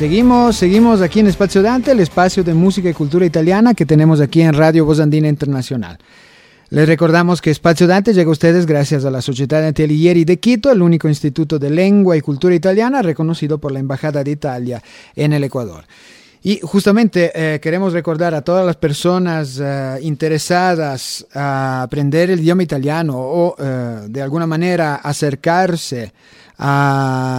Seguimos, 0.06 0.58
seguimos 0.58 1.01
aquí 1.01 1.22
en 1.22 1.26
Espacio 1.26 1.64
Dante, 1.64 1.89
el 1.89 1.99
espacio 1.99 2.43
de 2.43 2.53
música 2.53 2.88
y 2.88 2.93
cultura 2.93 3.26
italiana 3.26 3.74
que 3.74 3.88
tenemos 3.88 4.22
aquí 4.22 4.39
en 4.41 4.53
Radio 4.53 4.86
Voz 4.86 4.99
Andina 4.99 5.28
Internacional. 5.28 5.97
Les 6.70 6.88
recordamos 6.88 7.41
que 7.41 7.49
Espacio 7.49 7.88
Dante 7.88 8.14
llega 8.14 8.30
a 8.30 8.32
ustedes 8.32 8.68
gracias 8.68 9.03
a 9.03 9.10
la 9.10 9.24
Società 9.24 9.60
Dante 9.60 9.84
Alighieri 9.84 10.24
de 10.24 10.38
Quito, 10.38 10.72
el 10.72 10.84
único 10.84 11.10
instituto 11.10 11.58
de 11.58 11.72
lengua 11.72 12.16
y 12.16 12.22
cultura 12.22 12.53
italiana 12.53 13.01
reconocido 13.01 13.58
por 13.58 13.72
la 13.72 13.80
Embajada 13.80 14.24
de 14.24 14.30
Italia 14.30 14.84
en 15.16 15.34
el 15.34 15.43
Ecuador. 15.43 15.86
Y 16.43 16.60
justamente 16.62 17.32
eh, 17.34 17.60
queremos 17.60 17.91
recordar 17.91 18.36
a 18.36 18.43
todas 18.43 18.64
las 18.64 18.76
personas 18.76 19.60
eh, 19.60 19.97
interesadas 20.03 21.26
a 21.34 21.82
aprender 21.82 22.30
el 22.30 22.41
idioma 22.41 22.62
italiano 22.62 23.16
o 23.18 23.56
eh, 23.58 24.01
de 24.08 24.22
alguna 24.22 24.45
manera 24.45 24.97
acercarse 24.97 26.03
a 26.03 26.45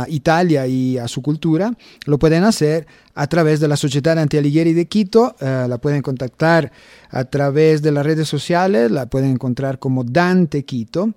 Italia 0.09 0.67
y 0.67 0.99
a 0.99 1.09
su 1.09 1.23
cultura, 1.23 1.73
lo 2.05 2.19
pueden 2.19 2.45
hacer 2.45 2.87
a 3.15 3.27
través 3.29 3.61
de 3.61 3.69
la 3.69 3.77
Sociedad 3.77 4.15
Dante 4.15 4.37
Alighieri 4.37 4.75
de 4.75 4.87
Quito, 4.87 5.35
eh, 5.41 5.67
la 5.69 5.79
pueden 5.79 6.03
contactar 6.03 6.71
a 7.09 7.25
través 7.25 7.81
de 7.81 7.91
las 7.91 8.05
redes 8.05 8.29
sociales, 8.29 8.91
la 8.91 9.07
pueden 9.07 9.31
encontrar 9.31 9.79
como 9.79 10.05
Dante 10.05 10.65
Quito, 10.67 11.15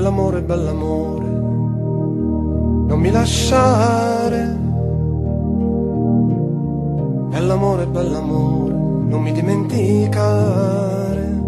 Bell'amore, 0.03 0.43
bell'amore, 0.43 1.29
non 2.89 2.99
mi 2.99 3.13
lasciare. 3.13 4.59
Bell'amore, 7.31 7.87
bell'amore, 7.87 8.73
non 8.73 9.23
mi 9.23 9.31
dimenticare. 9.31 11.41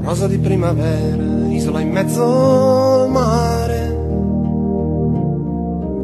Rosa 0.00 0.28
di 0.28 0.38
primavera, 0.38 1.48
isola 1.48 1.80
in 1.80 1.90
mezzo 1.90 2.22
al 2.22 3.10
mare. 3.10 3.98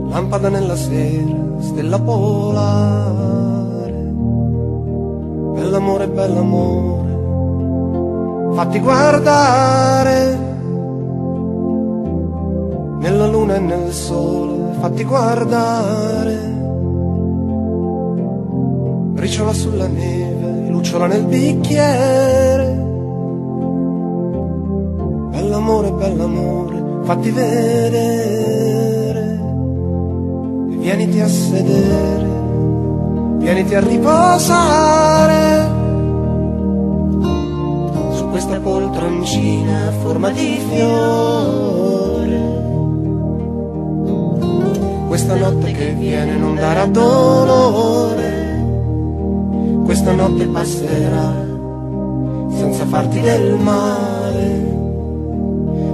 Lampada 0.08 0.48
nella 0.48 0.74
sera, 0.74 1.60
stella 1.60 2.00
polare. 2.00 3.92
Bell'amore, 5.54 6.08
bell'amore 6.08 7.15
fatti 8.56 8.80
guardare 8.80 10.38
nella 13.00 13.26
luna 13.26 13.56
e 13.56 13.58
nel 13.58 13.92
sole, 13.92 14.72
fatti 14.80 15.04
guardare. 15.04 16.54
Briciola 19.12 19.52
sulla 19.52 19.86
neve, 19.86 20.70
lucciola 20.70 21.06
nel 21.06 21.24
bicchiere. 21.24 22.84
Bell'amore, 25.32 25.92
bell'amore, 25.92 26.82
fatti 27.04 27.30
vedere. 27.30 28.04
E 30.70 30.76
vieniti 30.76 31.20
a 31.20 31.28
sedere, 31.28 32.28
vieniti 33.36 33.74
a 33.74 33.80
riposare 33.80 35.75
questa 38.36 38.60
poltroncina 38.60 39.86
a 39.86 39.92
forma 39.92 40.28
di 40.28 40.60
fiore. 40.68 42.38
Questa 45.08 45.36
notte 45.36 45.72
che 45.72 45.92
viene 45.92 46.36
non 46.36 46.54
darà 46.54 46.84
dolore, 46.84 48.62
questa 49.86 50.12
notte 50.12 50.44
passerà 50.48 51.32
senza 52.50 52.84
farti 52.84 53.20
del 53.22 53.54
male. 53.54 54.74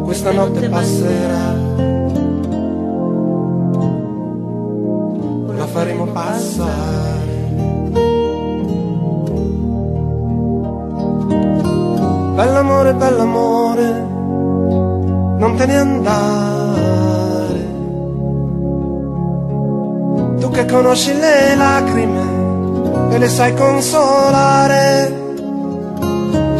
Questa 0.02 0.32
notte 0.32 0.68
passerà, 0.68 1.54
la 5.46 5.66
faremo 5.68 6.06
passare. 6.06 7.31
Bell'amore, 12.42 12.92
bell'amore, 12.94 13.88
non 15.38 15.54
te 15.56 15.64
ne 15.64 15.76
andare. 15.78 17.60
Tu 20.40 20.50
che 20.50 20.66
conosci 20.66 21.16
le 21.16 21.54
lacrime 21.54 23.10
e 23.10 23.18
le 23.18 23.28
sai 23.28 23.54
consolare. 23.54 25.36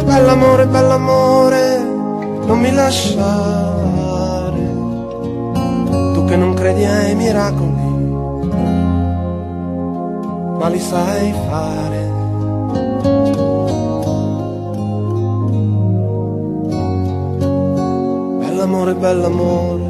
Bell'amore, 0.05 0.67
bell'amore, 0.67 1.79
non 2.45 2.59
mi 2.59 2.71
lasciare. 2.71 3.21
Tu 6.13 6.23
che 6.23 6.35
non 6.37 6.53
credi 6.53 6.85
ai 6.85 7.13
miracoli, 7.13 7.85
ma 10.59 10.67
li 10.69 10.79
sai 10.79 11.33
fare. 11.49 12.12
Bell'amore, 18.63 18.93
bell'amore, 18.95 19.83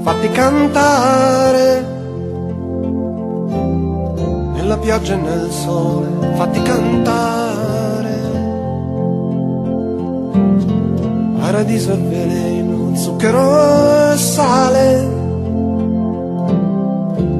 fatti 0.00 0.28
cantare 0.30 1.84
nella 4.54 4.78
pioggia 4.78 5.12
e 5.12 5.16
nel 5.16 5.50
sole, 5.50 6.06
fatti 6.36 6.62
cantare. 6.62 8.20
Paradiso 11.38 11.92
e 11.92 11.96
veleno, 11.96 12.96
zucchero 12.96 14.12
e 14.12 14.16
sale. 14.16 15.08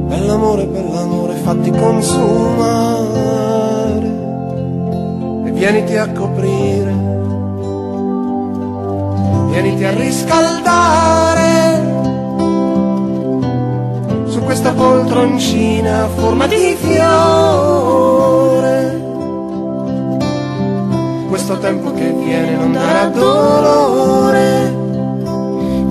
Bell'amore, 0.09 0.67
bell'amore, 0.67 1.37
fatti 1.37 1.71
consumare 1.71 2.99
e 5.47 5.51
vieniti 5.53 5.97
a 5.97 6.13
coprire 6.13 7.00
vieniti 9.51 9.85
a 9.85 9.91
riscaldare 9.91 11.39
su 14.27 14.41
questa 14.43 14.73
poltroncina 14.73 16.05
a 16.05 16.09
forma 16.09 16.47
di 16.47 16.77
fiore. 16.79 18.29
Questo 21.29 21.59
tempo 21.59 21.93
che 21.93 22.13
viene 22.13 22.57
non 22.57 22.73
darà 22.73 23.07
dolore, 23.07 24.77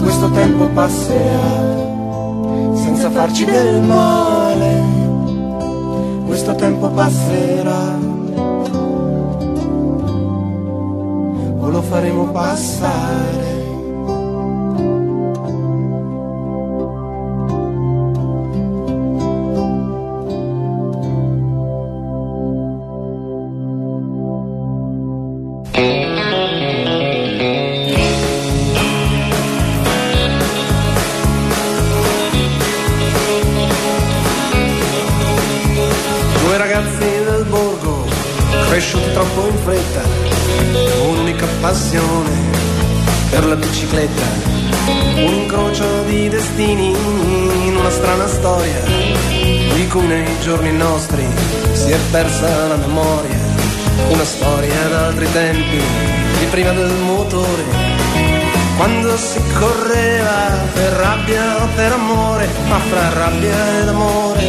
questo 0.01 0.31
tempo 0.31 0.67
passerà 0.67 1.77
senza 2.75 3.09
farci 3.09 3.45
del 3.45 3.81
male, 3.81 4.83
questo 6.25 6.55
tempo 6.55 6.89
passerà. 6.89 8.08
Faremo 11.89 12.31
passare. 12.31 13.58
Cui 49.89 50.05
nei 50.05 50.39
giorni 50.41 50.71
nostri 50.71 51.25
si 51.73 51.91
è 51.91 51.97
persa 52.11 52.67
la 52.67 52.75
memoria, 52.75 53.37
una 54.09 54.23
storia 54.23 54.87
d'altri 54.87 55.31
tempi, 55.31 55.81
di 56.39 56.45
prima 56.51 56.71
del 56.71 56.91
motore 56.91 57.97
quando 58.77 59.17
si 59.17 59.41
correva 59.59 60.57
per 60.73 60.91
rabbia 60.93 61.63
o 61.63 61.67
per 61.75 61.91
amore, 61.91 62.47
ma 62.69 62.79
fra 62.79 63.09
rabbia 63.09 63.81
ed 63.81 63.87
amore 63.89 64.41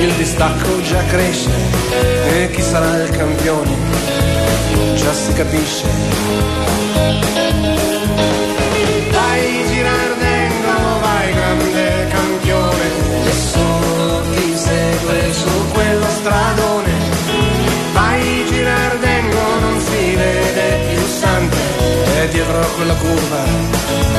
il 0.00 0.12
distacco 0.18 0.82
già 0.82 1.02
cresce 1.06 1.48
e 2.26 2.50
chi 2.50 2.60
sarà 2.60 3.02
il 3.02 3.08
campione 3.08 3.70
già 4.96 5.12
si 5.14 5.32
capisce. 5.32 5.86
Quella 22.84 22.94
curva 22.96 23.44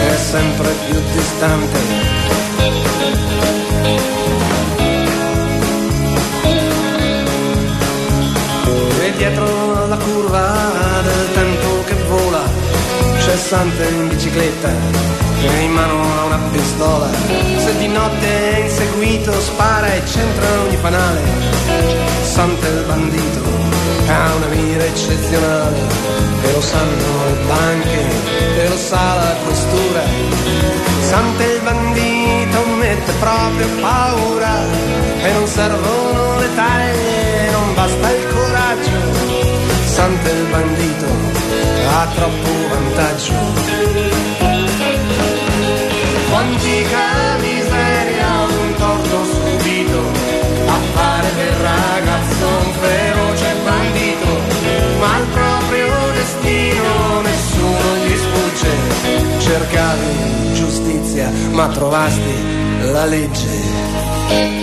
è 0.09 0.15
sempre 0.15 0.69
più 0.85 0.97
distante. 1.11 2.13
C'è 13.43 13.49
Sante 13.49 13.87
in 13.89 14.07
bicicletta 14.07 14.69
e 15.41 15.63
in 15.63 15.71
mano 15.71 16.01
ha 16.01 16.23
una 16.25 16.39
pistola. 16.51 17.09
Se 17.57 17.77
di 17.77 17.87
notte 17.87 18.27
è 18.27 18.59
inseguito 18.63 19.31
spara 19.39 19.93
e 19.93 20.01
centra 20.05 20.47
ogni 20.65 20.77
fanale. 20.77 21.21
Sante 22.23 22.67
il 22.67 22.83
bandito 22.87 23.41
ha 24.07 24.33
una 24.35 24.47
mira 24.47 24.85
eccezionale 24.85 25.77
e 26.41 26.51
lo 26.53 26.61
sanno 26.61 27.25
le 27.25 27.45
banche 27.45 28.61
e 28.61 28.69
lo 28.69 28.77
sa 28.77 29.13
la 29.15 29.35
questura. 29.43 30.01
Sante 31.01 31.43
il 31.43 31.61
bandito 31.63 32.65
mette 32.77 33.11
proprio 33.19 33.67
paura 33.81 34.63
e 35.21 35.31
non 35.33 35.47
servono 35.47 36.39
le 36.39 36.55
taglie, 36.55 37.51
non 37.51 37.73
basta 37.73 38.09
il 38.09 38.27
coraggio. 38.33 39.51
Sante 39.85 40.29
il 40.31 40.45
bandito 40.49 41.42
ha 41.93 42.07
troppo 42.07 42.49
vantaggio. 42.69 43.33
Quantica 46.29 47.37
miseria, 47.39 48.29
un 48.49 48.73
torto 48.77 49.23
subito 49.25 50.01
a 50.65 50.79
fare 50.93 51.29
del 51.35 51.55
ragazzo 51.71 52.45
un 52.65 52.71
feroce 52.81 53.55
bandito, 53.63 54.31
ma 54.99 55.13
al 55.15 55.25
proprio 55.37 55.87
destino 56.13 57.21
nessuno 57.21 57.87
gli 58.03 58.15
sfugge. 58.23 58.71
Cercavi 59.39 60.53
giustizia, 60.53 61.31
ma 61.51 61.67
trovasti 61.67 62.35
la 62.91 63.05
legge. 63.05 64.62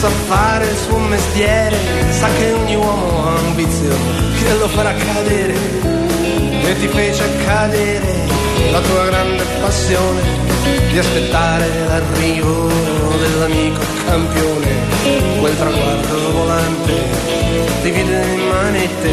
Sa 0.00 0.08
fare 0.08 0.64
il 0.64 0.76
suo 0.78 0.96
mestiere, 0.96 1.76
sa 2.08 2.26
che 2.38 2.52
ogni 2.52 2.74
uomo 2.74 3.28
ha 3.28 3.38
un 3.38 3.54
vizio 3.54 3.94
che 4.38 4.54
lo 4.54 4.66
farà 4.68 4.94
cadere. 4.94 5.54
E 6.68 6.78
ti 6.78 6.88
fece 6.88 7.22
cadere 7.44 8.12
la 8.70 8.80
tua 8.80 9.04
grande 9.04 9.44
passione 9.60 10.22
di 10.90 10.98
aspettare 10.98 11.66
l'arrivo 11.86 12.68
dell'amico 13.18 13.80
campione, 14.06 14.70
quel 15.38 15.56
traguardo 15.58 16.32
volante 16.32 16.92
divide 17.82 18.24
in 18.24 18.46
manette, 18.48 19.12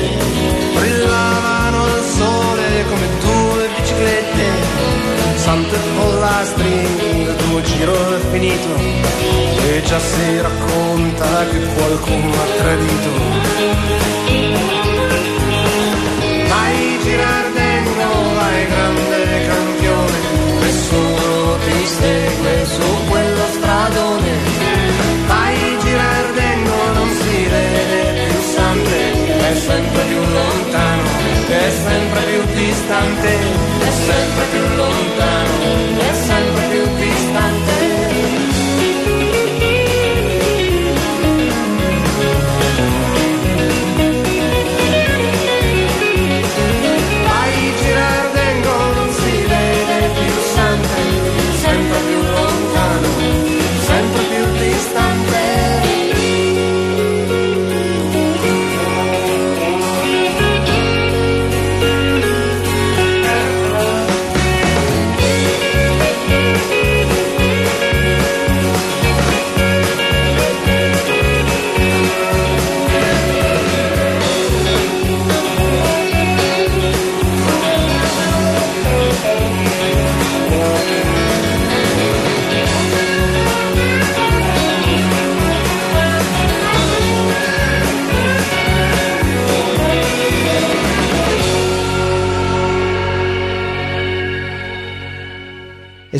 brillavano 0.73 1.83
al 1.83 2.03
sole 2.15 2.85
come 2.87 3.07
due 3.19 3.67
biciclette. 3.75 4.45
Sante 5.35 5.77
pollastri, 5.97 6.71
il 7.23 7.35
tuo 7.35 7.61
giro 7.61 8.15
è 8.15 8.19
finito. 8.31 9.37
e 9.43 9.46
già 9.87 9.99
si 9.99 10.41
racconta 10.41 11.45
che 11.49 11.59
qualcuno 11.75 12.33
ha 12.33 12.47
tradito. 12.57 13.09
Vai 16.49 16.99
Girardengo, 17.03 18.09
vai 18.35 18.67
grande 18.67 19.47
campione, 19.47 20.19
nessuno 20.59 21.57
ti 21.63 21.85
segue 21.85 22.65
su 22.65 22.87
quello 23.07 23.45
stradone. 23.57 24.33
Vai 25.27 25.77
Girardengo, 25.81 26.79
non 26.93 27.09
si 27.21 27.47
vede 27.53 28.27
più 28.27 28.41
Sante, 28.41 28.99
è 29.51 29.55
sempre 29.55 30.03
più 30.03 30.19
lontano, 30.19 31.09
è 31.47 31.71
sempre 31.87 32.21
più 32.31 32.41
distante, 32.55 33.29
è 33.79 33.91
sempre 34.05 34.43
più 34.51 34.75
lontano, 34.75 36.16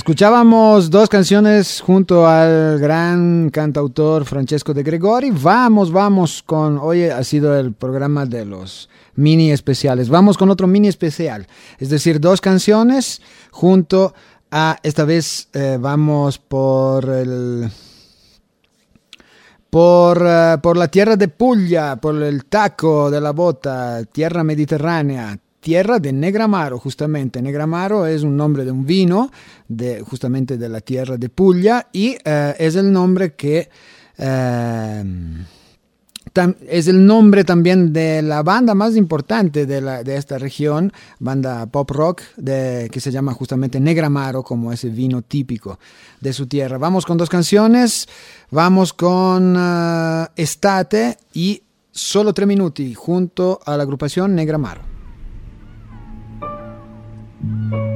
Escuchábamos 0.08 0.90
dos 0.90 1.10
canciones 1.10 1.82
junto 1.82 2.26
al 2.26 2.80
gran 2.80 3.50
cantautor 3.50 4.24
Francesco 4.24 4.74
de 4.74 4.82
Gregori. 4.82 5.32
Vamos, 5.32 5.92
vamos 5.92 6.42
con, 6.44 6.78
hoy 6.78 7.04
ha 7.04 7.22
sido 7.26 7.60
el 7.60 7.74
programa 7.74 8.26
de 8.26 8.46
los 8.46 8.88
mini 9.16 9.52
especiales. 9.52 10.08
Vamos 10.08 10.38
con 10.38 10.50
otro 10.50 10.66
mini 10.66 10.88
especial. 10.88 11.46
Es 11.78 11.90
decir, 11.90 12.22
dos 12.22 12.40
canciones 12.40 13.22
junto 13.52 14.14
a, 14.50 14.78
esta 14.82 15.04
vez 15.04 15.50
eh, 15.52 15.78
vamos 15.78 16.38
por 16.38 17.10
el... 17.10 17.70
Por, 19.70 20.24
eh, 20.26 20.58
por 20.64 20.78
la 20.78 20.88
tierra 20.88 21.18
de 21.18 21.28
Puglia, 21.28 21.98
por 21.98 22.24
el 22.24 22.46
taco 22.46 23.12
de 23.12 23.20
la 23.20 23.32
bota, 23.32 24.06
tierra 24.06 24.42
mediterránea, 24.42 25.38
tierra 25.68 26.00
de 26.00 26.14
Negramaro, 26.14 26.80
justamente. 26.80 27.42
Negramaro 27.42 28.08
es 28.08 28.24
un 28.24 28.38
nombre 28.38 28.64
de 28.64 28.72
un 28.72 28.86
vino, 28.86 29.30
de, 29.68 30.00
justamente 30.00 30.58
de 30.58 30.70
la 30.70 30.80
tierra 30.80 31.18
de 31.18 31.28
Puglia, 31.28 31.90
y 31.92 32.16
eh, 32.24 32.56
es 32.58 32.78
el 32.78 32.90
nombre 32.90 33.34
que... 33.34 33.68
eh, 34.18 35.04
es 36.70 36.88
el 36.88 37.04
nombre 37.04 37.44
también 37.44 37.92
de 37.92 38.22
la 38.22 38.44
banda 38.44 38.76
más 38.76 38.96
importante 38.96 39.66
de, 39.66 40.16
esta 40.16 40.38
región, 40.38 40.94
banda 41.20 41.66
pop 41.66 41.90
rock, 41.90 42.22
que 42.46 43.00
se 43.00 43.12
llama 43.12 43.34
justamente 43.34 43.80
Negramaro, 43.80 44.44
como 44.44 44.72
ese 44.72 44.90
vino 44.90 45.24
típico 45.24 45.80
de 46.22 46.32
su 46.32 46.46
tierra. 46.46 46.78
Vamos 46.78 47.08
con 47.08 47.18
dos 47.18 47.30
canciones, 47.30 48.08
vamos 48.52 48.94
con 48.94 49.56
eh, 49.58 50.28
Estate 50.36 51.18
y 51.34 51.64
Solo 51.92 52.32
tre 52.32 52.46
minuti, 52.46 52.94
junto 52.94 53.60
a 53.66 53.76
la 53.76 53.82
agrupación 53.82 54.36
Negramaro. 54.36 54.97
Thank 57.42 57.74
you. 57.74 57.87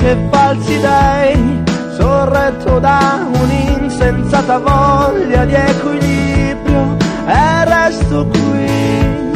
che 0.00 0.16
falsi 0.30 0.80
dei, 0.80 1.62
sorretto 1.96 2.78
da 2.78 3.26
un'insensata 3.32 4.58
voglia 4.58 5.44
di 5.44 5.54
equilibrio, 5.54 6.96
e 7.26 7.64
resto 7.66 8.26
qui, 8.26 9.30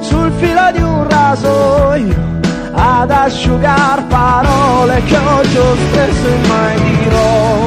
sul 0.00 0.32
filo 0.38 0.70
di 0.74 0.82
un 0.82 1.08
rasoio, 1.08 2.28
ad 2.72 3.10
asciugar 3.10 4.04
parole 4.08 5.00
che 5.04 5.16
oggi 5.16 5.56
ho 5.56 5.74
spesso 5.76 6.28
mai 6.48 6.80
dirò. 6.80 7.58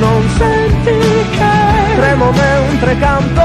Non 0.00 0.28
senti 0.36 0.98
che 1.30 1.96
tremo 1.96 2.32
mentre 2.32 2.98
canto, 2.98 3.42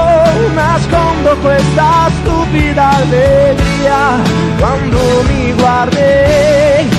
nascondo 0.54 1.36
questa 1.40 2.10
stupida 2.20 2.88
allegria 2.96 4.20
quando 4.58 4.98
mi 5.28 5.52
guardi 5.52 6.97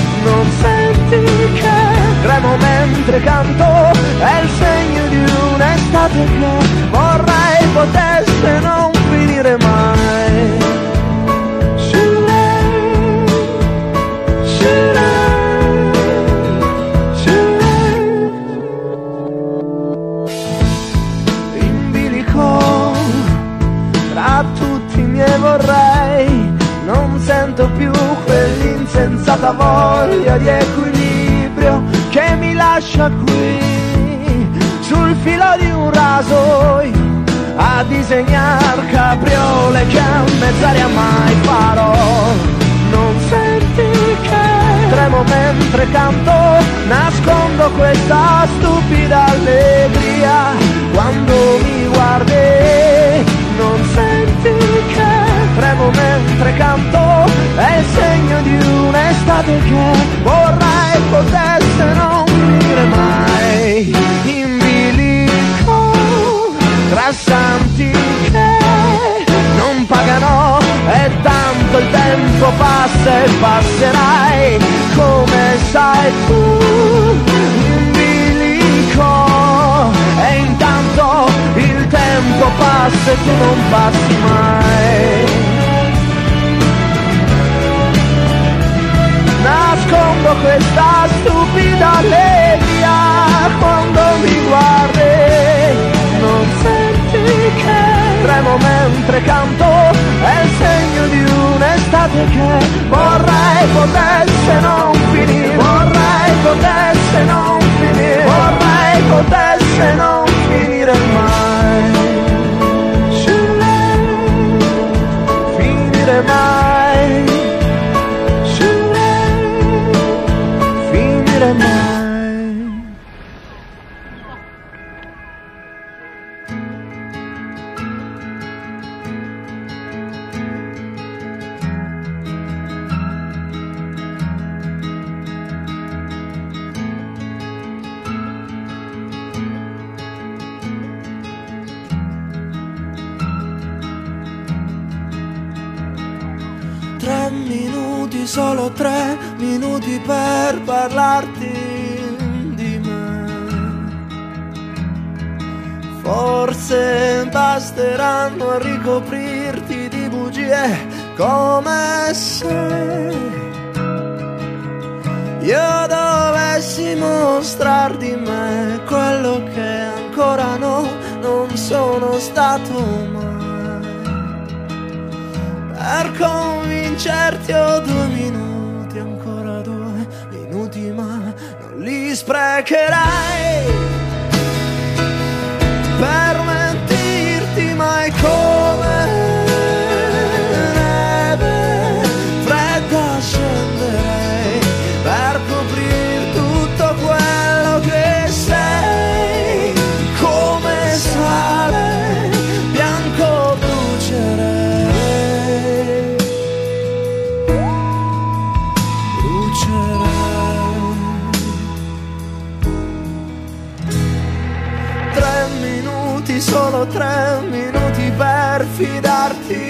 tre 217.00 217.40
minuti 217.48 218.12
per 218.14 218.66
fidarti 218.76 219.64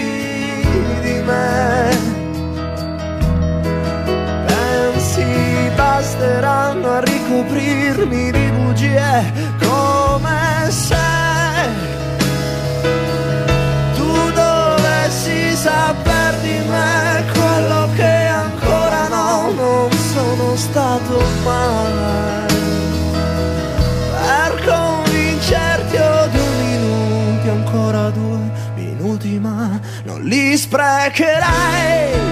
di 1.04 1.22
me. 1.28 1.98
Pensi 4.46 5.70
basteranno 5.76 6.88
a 6.90 7.00
ricoprirmi 7.00 8.32
di 8.32 8.50
bugie 8.56 9.32
come 9.60 10.70
se 10.70 11.08
tu 13.94 14.12
dovessi 14.32 15.54
saper 15.54 16.34
di 16.42 16.58
me 16.68 17.24
quello 17.32 17.88
che 17.94 18.16
ancora 18.44 19.06
no, 19.06 19.52
non 19.52 19.90
sono 19.92 20.56
stato 20.56 21.22
mai. 21.44 22.39
Li 30.22 30.56
sprecherei 30.56 32.29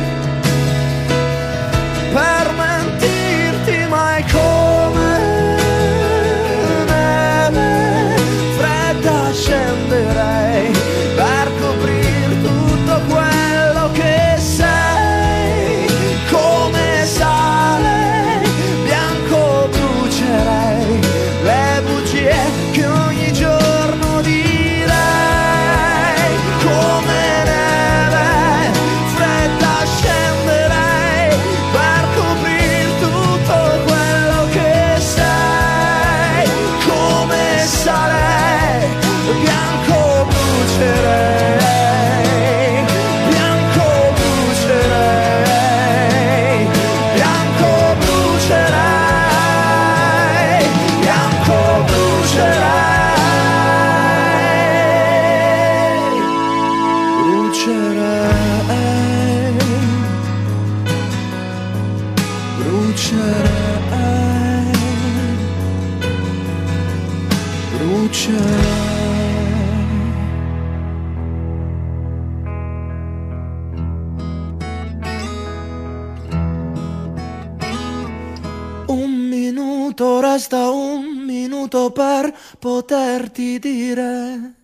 minuto, 79.99 80.21
resta 80.21 80.71
un 80.71 81.25
minuto 81.25 81.91
per 81.91 82.33
poterti 82.61 83.59
dire. 83.59 84.58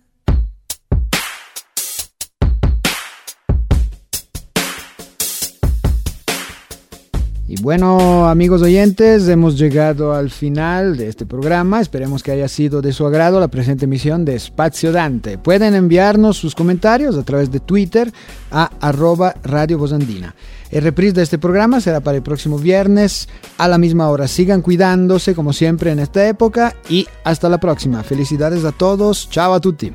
Bueno, 7.61 8.27
amigos 8.27 8.61
oyentes, 8.61 9.27
hemos 9.27 9.57
llegado 9.57 10.13
al 10.13 10.29
final 10.29 10.97
de 10.97 11.07
este 11.07 11.25
programa. 11.25 11.79
Esperemos 11.79 12.21
que 12.21 12.31
haya 12.31 12.47
sido 12.47 12.81
de 12.81 12.91
su 12.91 13.05
agrado 13.05 13.39
la 13.39 13.47
presente 13.47 13.85
emisión 13.85 14.25
de 14.25 14.35
Espacio 14.35 14.91
Dante. 14.91 15.37
Pueden 15.37 15.73
enviarnos 15.73 16.37
sus 16.37 16.53
comentarios 16.53 17.17
a 17.17 17.23
través 17.23 17.51
de 17.51 17.59
Twitter 17.59 18.11
a 18.51 18.71
arroba 18.81 19.35
Radio 19.43 19.77
Bosandina. 19.77 20.35
El 20.69 20.83
reprise 20.83 21.13
de 21.13 21.23
este 21.23 21.37
programa 21.37 21.79
será 21.79 22.01
para 22.01 22.17
el 22.17 22.23
próximo 22.23 22.57
viernes 22.57 23.29
a 23.57 23.67
la 23.67 23.77
misma 23.77 24.09
hora. 24.09 24.27
Sigan 24.27 24.61
cuidándose 24.61 25.33
como 25.33 25.53
siempre 25.53 25.91
en 25.91 25.99
esta 25.99 26.27
época 26.27 26.75
y 26.89 27.07
hasta 27.23 27.49
la 27.49 27.59
próxima. 27.59 28.03
Felicidades 28.03 28.65
a 28.65 28.71
todos. 28.71 29.29
Chao 29.29 29.53
a 29.53 29.61
tutti. 29.61 29.91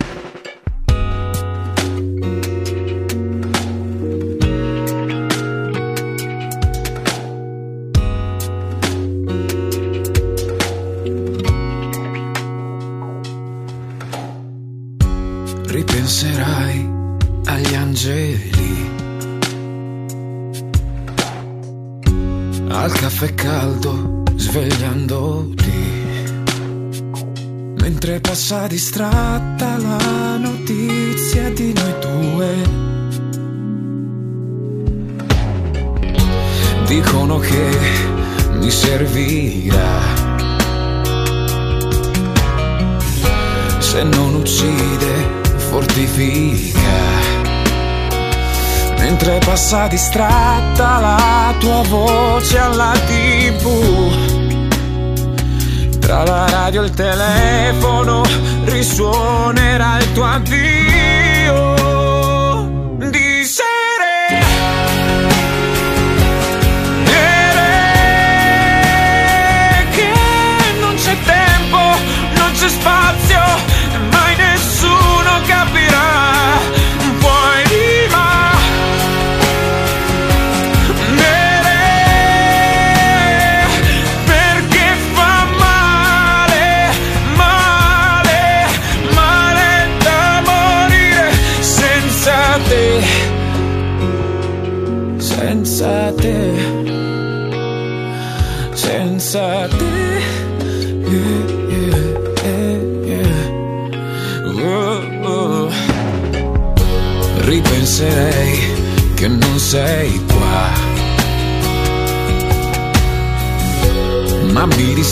Non 72.71 72.79
c'è 72.79 73.00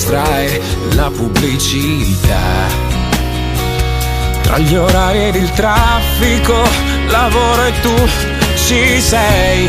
distrae 0.09 0.61
la 0.95 1.11
pubblicità. 1.11 2.67
Tra 4.41 4.57
gli 4.59 4.75
orari 4.75 5.25
ed 5.27 5.35
il 5.35 5.51
traffico, 5.51 6.67
lavoro 7.09 7.65
e 7.67 7.73
tu 7.83 7.95
ci 8.57 9.01
sei. 9.03 9.69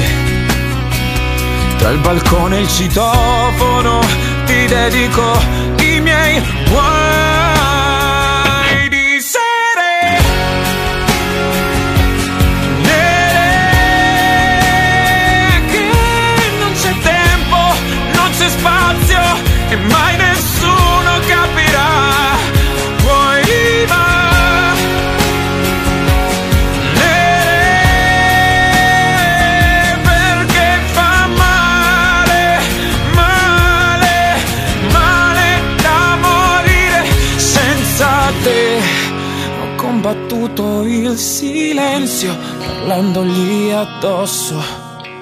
Tra 1.77 1.89
il 1.89 1.99
balcone 1.99 2.57
e 2.57 2.61
il 2.61 2.69
citofono 2.69 3.99
ti 4.45 4.65
dedico 4.65 5.37
i 5.81 5.99
miei 5.99 6.41
guai 6.69 6.79
di 8.87 9.21
sere. 9.21 10.21
Nere 12.81 13.51
che 15.67 15.85
non 16.59 16.71
c'è 16.81 16.93
tempo, 17.01 17.57
non 18.13 18.29
c'è 18.37 18.49
spazio 18.49 19.19
e 19.69 19.75
mai 19.75 20.18
il 41.01 41.17
silenzio 41.17 42.35
parlandogli 42.57 43.71
addosso. 43.71 44.61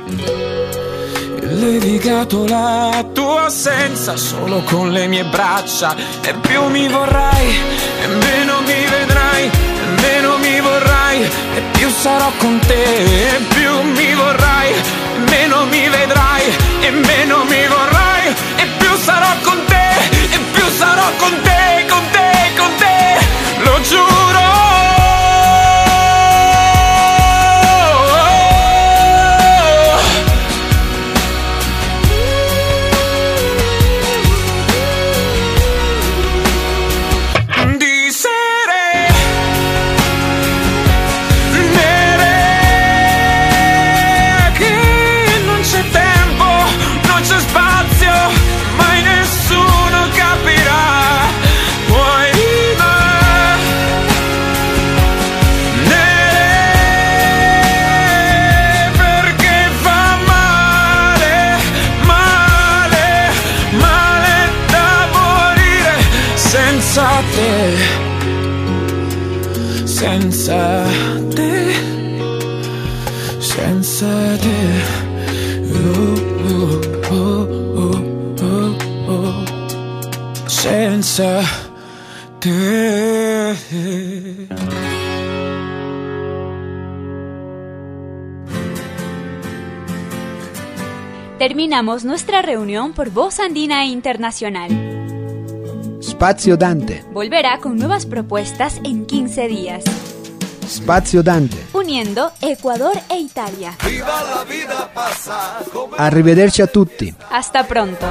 Il 0.08 1.60
levigato 1.60 2.46
la 2.48 3.06
tua 3.14 3.46
assenza 3.46 4.16
solo 4.18 4.62
con 4.64 4.92
le 4.92 5.08
mie 5.08 5.26
braccia. 5.26 5.96
E 6.22 6.34
più 6.34 6.68
mi 6.68 6.88
vorrai 6.88 7.48
e 8.04 8.08
meno 8.08 8.62
mi 8.62 8.86
vedrai 8.90 9.44
e 9.46 10.02
meno 10.02 10.38
mi 10.38 10.60
vorrai 10.62 11.22
e 11.22 11.62
più 11.74 11.90
sarò 11.90 12.32
con 12.38 12.60
te. 12.66 12.84
E 13.36 13.40
più 13.54 13.82
mi 13.82 14.14
vorrai 14.14 14.72
e 14.72 15.20
meno 15.30 15.66
mi 15.66 15.88
vedrai 15.90 16.46
e 16.82 16.92
meno 16.92 17.44
mi 17.46 17.68
vorrai 17.68 18.28
e 18.56 18.66
più 18.80 18.96
sarò 18.98 19.34
con 19.44 19.60
te 19.66 19.90
e 20.36 20.40
più 20.54 20.66
sarò 20.78 21.10
con 21.18 21.34
te 21.44 21.86
con 21.88 22.04
te 22.12 22.32
con 22.58 22.72
te. 22.78 23.20
Lo 23.64 23.82
giuro 23.82 24.97
Terminamos 91.68 92.06
nuestra 92.06 92.42
reunión 92.42 92.94
por 92.94 93.10
Voz 93.10 93.42
Andina 93.42 93.84
Internacional. 93.84 94.70
Spazio 96.02 96.56
Dante. 96.56 97.04
Volverá 97.12 97.58
con 97.60 97.78
nuevas 97.78 98.06
propuestas 98.06 98.80
en 98.86 99.06
15 99.06 99.48
días, 99.50 99.84
Spazio 100.66 101.24
Dante. 101.24 101.58
uniendo 101.74 102.32
Ecuador 102.40 102.98
e 103.10 103.20
Italia. 103.20 103.76
Arrivederci 105.98 106.62
a 106.62 106.68
tutti. 106.68 107.14
Hasta 107.32 107.68
pronto. 107.68 108.06